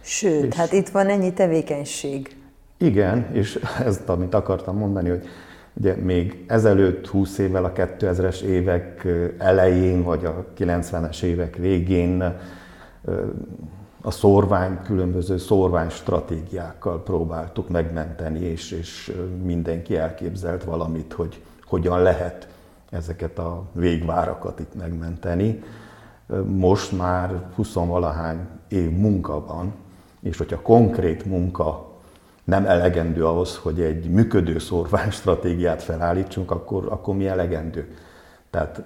Sőt, 0.00 0.44
és 0.44 0.54
hát 0.54 0.72
itt 0.72 0.88
van 0.88 1.08
ennyi 1.08 1.32
tevékenység. 1.32 2.36
Igen, 2.76 3.28
és 3.32 3.60
ezt, 3.84 4.08
amit 4.08 4.34
akartam 4.34 4.76
mondani, 4.76 5.08
hogy 5.08 5.28
ugye 5.72 5.94
még 5.96 6.44
ezelőtt 6.46 7.06
20 7.06 7.38
évvel 7.38 7.64
a 7.64 7.72
2000-es 7.72 8.40
évek 8.40 9.06
elején, 9.38 10.02
vagy 10.02 10.24
a 10.24 10.46
90-es 10.58 11.22
évek 11.22 11.56
végén 11.56 12.38
a 14.02 14.10
szorvány, 14.10 14.82
különböző 14.82 15.38
szorvány 15.38 15.88
stratégiákkal 15.88 17.02
próbáltuk 17.02 17.68
megmenteni, 17.68 18.40
és, 18.40 18.70
és 18.70 19.16
mindenki 19.42 19.96
elképzelt 19.96 20.64
valamit, 20.64 21.12
hogy 21.12 21.42
hogyan 21.64 22.02
lehet 22.02 22.48
ezeket 22.90 23.38
a 23.38 23.62
végvárakat 23.72 24.60
itt 24.60 24.74
megmenteni. 24.74 25.62
Most 26.46 26.92
már 26.92 27.42
20-valahány 27.58 28.38
év 28.68 28.90
munka 28.90 29.46
van, 29.46 29.72
és 30.20 30.36
hogyha 30.36 30.60
konkrét 30.60 31.24
munka 31.24 31.90
nem 32.44 32.66
elegendő 32.66 33.26
ahhoz, 33.26 33.56
hogy 33.56 33.80
egy 33.80 34.10
működő 34.10 34.58
szorványstratégiát 34.58 35.82
felállítsunk, 35.92 36.50
akkor, 36.50 36.86
akkor 36.88 37.16
mi 37.16 37.26
elegendő? 37.26 37.96
Tehát 38.52 38.82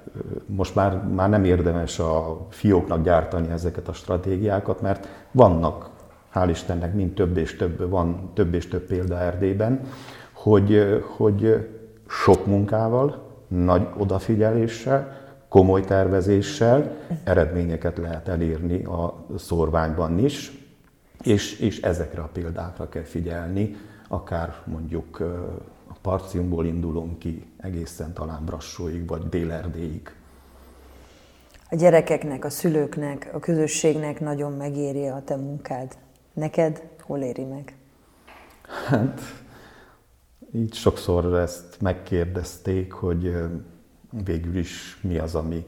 most 0.46 0.74
már, 0.74 1.02
már 1.02 1.28
nem 1.28 1.44
érdemes 1.44 1.98
a 1.98 2.46
fióknak 2.48 3.02
gyártani 3.02 3.50
ezeket 3.50 3.88
a 3.88 3.92
stratégiákat, 3.92 4.80
mert 4.80 5.08
vannak, 5.30 5.90
hál' 6.34 6.48
Istennek 6.50 6.94
mind 6.94 7.14
több 7.14 7.36
és 7.36 7.56
több, 7.56 7.88
van 7.88 8.30
több 8.34 8.54
és 8.54 8.68
több 8.68 8.86
példa 8.86 9.18
Erdélyben, 9.18 9.80
hogy, 10.32 11.02
hogy 11.16 11.68
sok 12.08 12.46
munkával, 12.46 13.22
nagy 13.48 13.88
odafigyeléssel, 13.96 15.16
komoly 15.48 15.80
tervezéssel 15.80 16.96
eredményeket 17.24 17.98
lehet 17.98 18.28
elérni 18.28 18.84
a 18.84 19.26
szorványban 19.36 20.18
is, 20.18 20.66
és, 21.22 21.60
és 21.60 21.80
ezekre 21.80 22.22
a 22.22 22.30
példákra 22.32 22.88
kell 22.88 23.02
figyelni, 23.02 23.76
akár 24.08 24.54
mondjuk 24.64 25.22
Parciumból 26.06 26.66
indulunk 26.66 27.18
ki 27.18 27.46
egészen 27.56 28.12
talán 28.12 28.44
Brassóig, 28.44 29.06
vagy 29.06 29.28
Délerdéig. 29.28 30.14
A 31.70 31.74
gyerekeknek, 31.74 32.44
a 32.44 32.50
szülőknek, 32.50 33.30
a 33.32 33.38
közösségnek 33.38 34.20
nagyon 34.20 34.52
megéri 34.52 35.06
a 35.06 35.22
te 35.24 35.36
munkád. 35.36 35.96
Neked 36.32 36.88
hol 37.00 37.20
éri 37.20 37.44
meg? 37.44 37.76
Hát, 38.88 39.20
így 40.54 40.74
sokszor 40.74 41.34
ezt 41.34 41.80
megkérdezték, 41.80 42.92
hogy 42.92 43.36
végül 44.24 44.56
is 44.56 44.98
mi 45.02 45.18
az, 45.18 45.34
ami 45.34 45.64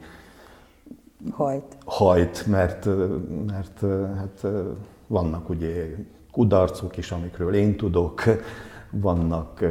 hajt, 1.31 1.77
hajt 1.85 2.45
mert, 2.45 2.85
mert 3.45 3.79
hát 4.17 4.47
vannak 5.07 5.49
ugye 5.49 5.95
kudarcok 6.31 6.97
is, 6.97 7.11
amikről 7.11 7.53
én 7.53 7.77
tudok, 7.77 8.23
vannak 8.91 9.63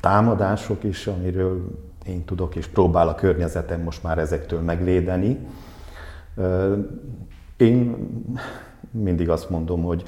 támadások 0.00 0.84
is, 0.84 1.06
amiről 1.06 1.78
én 2.06 2.24
tudok, 2.24 2.56
és 2.56 2.66
próbál 2.66 3.08
a 3.08 3.14
környezetem 3.14 3.80
most 3.80 4.02
már 4.02 4.18
ezektől 4.18 4.60
megvédeni. 4.60 5.38
Én 7.56 7.96
mindig 8.90 9.28
azt 9.28 9.50
mondom, 9.50 9.82
hogy, 9.82 10.02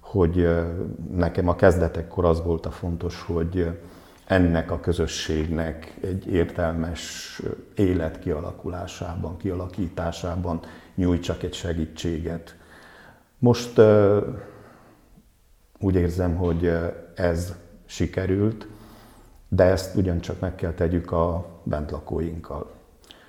hogy 0.00 0.48
nekem 1.14 1.48
a 1.48 1.54
kezdetekkor 1.54 2.24
az 2.24 2.42
volt 2.42 2.66
a 2.66 2.70
fontos, 2.70 3.22
hogy 3.22 3.78
ennek 4.26 4.70
a 4.70 4.80
közösségnek 4.80 5.98
egy 6.02 6.26
értelmes 6.26 7.42
élet 7.74 8.18
kialakulásában, 8.18 9.36
kialakításában 9.36 10.60
nyújtsak 10.94 11.42
egy 11.42 11.54
segítséget. 11.54 12.56
Most 13.38 13.80
úgy 15.78 15.94
érzem, 15.94 16.36
hogy 16.36 16.72
ez 17.14 17.54
sikerült, 17.86 18.66
de 19.48 19.64
ezt 19.64 19.96
ugyancsak 19.96 20.40
meg 20.40 20.54
kell 20.54 20.72
tegyük 20.72 21.12
a 21.12 21.46
bentlakóinkkal. 21.62 22.70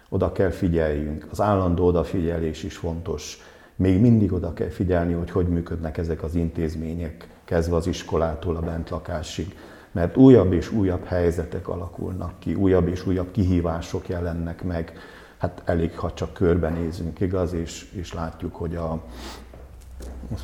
Oda 0.09 0.31
kell 0.31 0.49
figyeljünk. 0.49 1.27
Az 1.31 1.41
állandó 1.41 1.85
odafigyelés 1.85 2.63
is 2.63 2.77
fontos. 2.77 3.37
Még 3.75 3.99
mindig 3.99 4.33
oda 4.33 4.53
kell 4.53 4.69
figyelni, 4.69 5.13
hogy 5.13 5.31
hogy 5.31 5.47
működnek 5.47 5.97
ezek 5.97 6.23
az 6.23 6.35
intézmények, 6.35 7.27
kezdve 7.43 7.75
az 7.75 7.87
iskolától 7.87 8.55
a 8.55 8.61
bentlakásig. 8.61 9.55
Mert 9.91 10.17
újabb 10.17 10.53
és 10.53 10.71
újabb 10.71 11.05
helyzetek 11.05 11.67
alakulnak 11.67 12.39
ki, 12.39 12.53
újabb 12.53 12.87
és 12.87 13.07
újabb 13.07 13.31
kihívások 13.31 14.07
jelennek 14.07 14.63
meg. 14.63 14.93
Hát 15.37 15.61
elég, 15.65 15.97
ha 15.97 16.13
csak 16.13 16.33
körbenézünk, 16.33 17.19
igaz, 17.19 17.53
és, 17.53 17.91
és 17.93 18.13
látjuk, 18.13 18.55
hogy 18.55 18.75
a, 18.75 19.03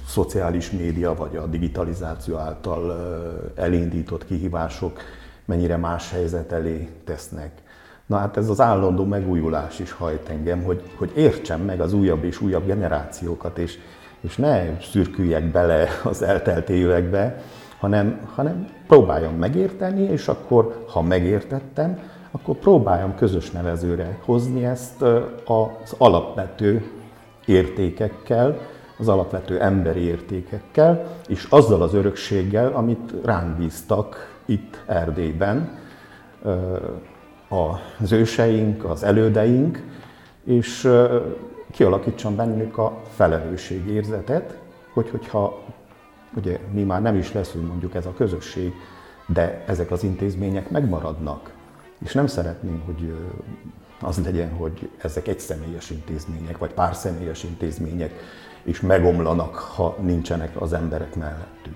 szociális 0.08 0.72
média 0.72 1.16
vagy 1.16 1.36
a 1.36 1.46
digitalizáció 1.46 2.36
által 2.36 2.96
elindított 3.56 4.26
kihívások 4.26 5.00
mennyire 5.46 5.78
más 5.78 6.12
helyzet 6.12 6.52
elé 6.52 6.90
tesznek. 7.06 7.52
Na 8.06 8.18
hát 8.18 8.38
ez 8.38 8.50
az 8.50 8.62
állandó 8.62 9.06
megújulás 9.06 9.80
is 9.80 9.92
hajt 9.92 10.30
engem, 10.30 10.64
hogy, 10.64 10.82
hogy 10.96 11.12
értsem 11.16 11.62
meg 11.62 11.82
az 11.82 11.94
újabb 11.94 12.24
és 12.24 12.42
újabb 12.42 12.66
generációkat, 12.66 13.58
és, 13.58 13.78
és 14.22 14.36
ne 14.36 14.80
szürküljek 14.80 15.52
bele 15.52 15.88
az 16.04 16.22
eltelt 16.22 16.70
évekbe, 16.70 17.42
hanem, 17.80 18.20
hanem 18.36 18.68
próbáljam 18.88 19.36
megérteni, 19.36 20.02
és 20.02 20.28
akkor, 20.28 20.86
ha 20.88 21.02
megértettem, 21.02 22.00
akkor 22.32 22.56
próbáljam 22.56 23.16
közös 23.16 23.52
nevezőre 23.52 24.20
hozni 24.26 24.66
ezt 24.66 25.02
az 25.46 25.96
alapvető 25.98 26.92
értékekkel, 27.46 28.58
az 29.02 29.08
alapvető 29.08 29.62
emberi 29.62 30.00
értékekkel, 30.00 31.18
és 31.28 31.48
azzal 31.50 31.82
az 31.82 31.94
örökséggel, 31.94 32.74
amit 32.74 33.14
ránk 33.24 33.58
bíztak 33.58 34.40
itt 34.46 34.84
Erdélyben 34.86 35.80
az 37.50 38.12
őseink, 38.12 38.84
az 38.84 39.04
elődeink, 39.04 39.84
és 40.44 40.90
kialakítsam 41.72 42.36
bennük 42.36 42.78
a 42.78 43.02
felelősségérzetet, 43.16 44.58
hogy 44.94 45.10
hogyha 45.10 45.64
ugye 46.36 46.60
mi 46.72 46.84
már 46.84 47.02
nem 47.02 47.16
is 47.16 47.34
leszünk 47.34 47.68
mondjuk 47.68 47.96
ez 47.96 48.06
a 48.06 48.14
közösség, 48.14 48.74
de 49.28 49.64
ezek 49.68 49.92
az 49.92 50.04
intézmények 50.04 50.70
megmaradnak, 50.70 51.54
és 52.04 52.14
nem 52.14 52.28
szeretném, 52.28 52.82
hogy 52.86 53.14
az 54.02 54.24
legyen, 54.24 54.52
hogy 54.52 54.90
ezek 54.98 55.28
egy 55.28 55.40
személyes 55.40 55.90
intézmények, 55.90 56.58
vagy 56.58 56.74
pár 56.74 56.96
személyes 56.96 57.44
intézmények, 57.44 58.14
és 58.64 58.82
megomlanak, 58.82 59.56
ha 59.56 59.96
nincsenek 60.02 60.62
az 60.62 60.74
emberek 60.74 61.16
mellettük. 61.16 61.76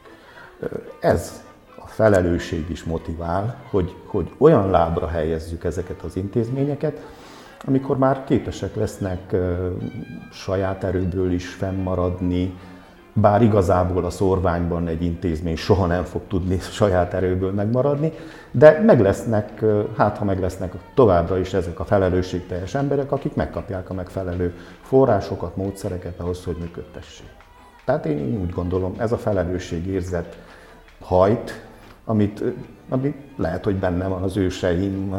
Ez 0.99 1.43
a 1.75 1.87
felelősség 1.87 2.69
is 2.69 2.83
motivál, 2.83 3.61
hogy, 3.69 3.95
hogy 4.05 4.31
olyan 4.37 4.69
lábra 4.69 5.07
helyezzük 5.07 5.63
ezeket 5.63 6.01
az 6.01 6.15
intézményeket, 6.15 7.05
amikor 7.65 7.97
már 7.97 8.23
képesek 8.23 8.75
lesznek 8.75 9.35
saját 10.31 10.83
erőből 10.83 11.31
is 11.31 11.47
fennmaradni, 11.47 12.53
bár 13.17 13.41
igazából 13.41 14.05
a 14.05 14.09
szorványban 14.09 14.87
egy 14.87 15.03
intézmény 15.03 15.55
soha 15.55 15.85
nem 15.85 16.03
fog 16.03 16.21
tudni 16.27 16.59
saját 16.79 17.13
erőből 17.13 17.51
megmaradni, 17.51 18.11
de 18.51 18.81
meg 18.85 19.01
lesznek, 19.01 19.63
hát 19.97 20.17
ha 20.17 20.25
meg 20.25 20.39
lesznek 20.39 20.73
továbbra 20.93 21.39
is 21.39 21.53
ezek 21.53 21.79
a 21.79 21.85
felelősségteljes 21.85 22.75
emberek, 22.75 23.11
akik 23.11 23.35
megkapják 23.35 23.89
a 23.89 23.93
megfelelő 23.93 24.53
forrásokat, 24.81 25.55
módszereket 25.55 26.19
ahhoz, 26.19 26.43
hogy 26.43 26.55
működtessék. 26.59 27.29
Tehát 27.85 28.05
én 28.05 28.39
úgy 28.41 28.49
gondolom, 28.49 28.93
ez 28.97 29.11
a 29.11 29.17
felelősségérzet 29.17 30.37
hajt, 31.01 31.65
amit, 32.05 32.43
ami 32.89 33.15
lehet, 33.37 33.63
hogy 33.63 33.75
benne 33.75 34.07
van 34.07 34.21
az 34.21 34.37
őseim 34.37 35.15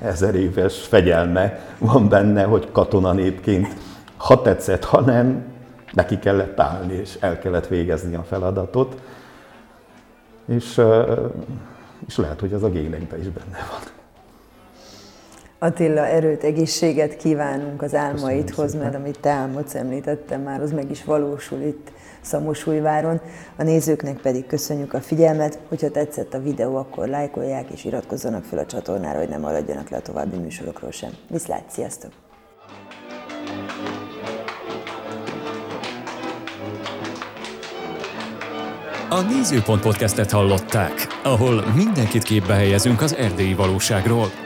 ezer 0.00 0.34
éves 0.34 0.86
fegyelme 0.86 1.58
van 1.78 2.08
benne, 2.08 2.42
hogy 2.42 2.70
katonanépként 2.72 3.66
ha 4.16 4.42
tetszett, 4.42 4.84
ha 4.84 5.00
nem, 5.00 5.44
neki 5.96 6.18
kellett 6.18 6.60
állni, 6.60 6.94
és 6.94 7.16
el 7.20 7.38
kellett 7.38 7.66
végezni 7.66 8.14
a 8.14 8.22
feladatot. 8.22 9.00
És, 10.46 10.80
és 12.06 12.16
lehet, 12.16 12.40
hogy 12.40 12.52
ez 12.52 12.62
a 12.62 12.70
génekben 12.70 13.20
is 13.20 13.28
benne 13.28 13.66
van. 13.70 13.80
Attila, 15.58 16.06
erőt, 16.06 16.42
egészséget 16.42 17.16
kívánunk 17.16 17.82
az 17.82 17.94
álmaidhoz, 17.94 18.74
mert 18.74 18.94
amit 18.94 19.20
te 19.20 19.30
álmodsz, 19.30 19.74
említettem 19.74 20.42
már, 20.42 20.60
az 20.60 20.72
meg 20.72 20.90
is 20.90 21.04
valósul 21.04 21.60
itt 21.60 21.92
Szamosújváron. 22.20 23.20
A 23.56 23.62
nézőknek 23.62 24.16
pedig 24.16 24.46
köszönjük 24.46 24.94
a 24.94 25.00
figyelmet, 25.00 25.58
hogyha 25.68 25.90
tetszett 25.90 26.34
a 26.34 26.40
videó, 26.42 26.76
akkor 26.76 27.08
lájkolják 27.08 27.70
és 27.70 27.84
iratkozzanak 27.84 28.44
fel 28.44 28.58
a 28.58 28.66
csatornára, 28.66 29.18
hogy 29.18 29.28
ne 29.28 29.38
maradjanak 29.38 29.88
le 29.88 29.96
a 29.96 30.02
további 30.02 30.36
műsorokról 30.36 30.90
sem. 30.90 31.10
Viszlát, 31.28 31.64
sziasztok! 31.70 32.25
A 39.08 39.20
Nézőpont 39.20 39.80
podcastet 39.80 40.30
hallották, 40.30 41.20
ahol 41.22 41.64
mindenkit 41.74 42.22
képbe 42.22 42.54
helyezünk 42.54 43.00
az 43.00 43.14
erdélyi 43.14 43.54
valóságról. 43.54 44.45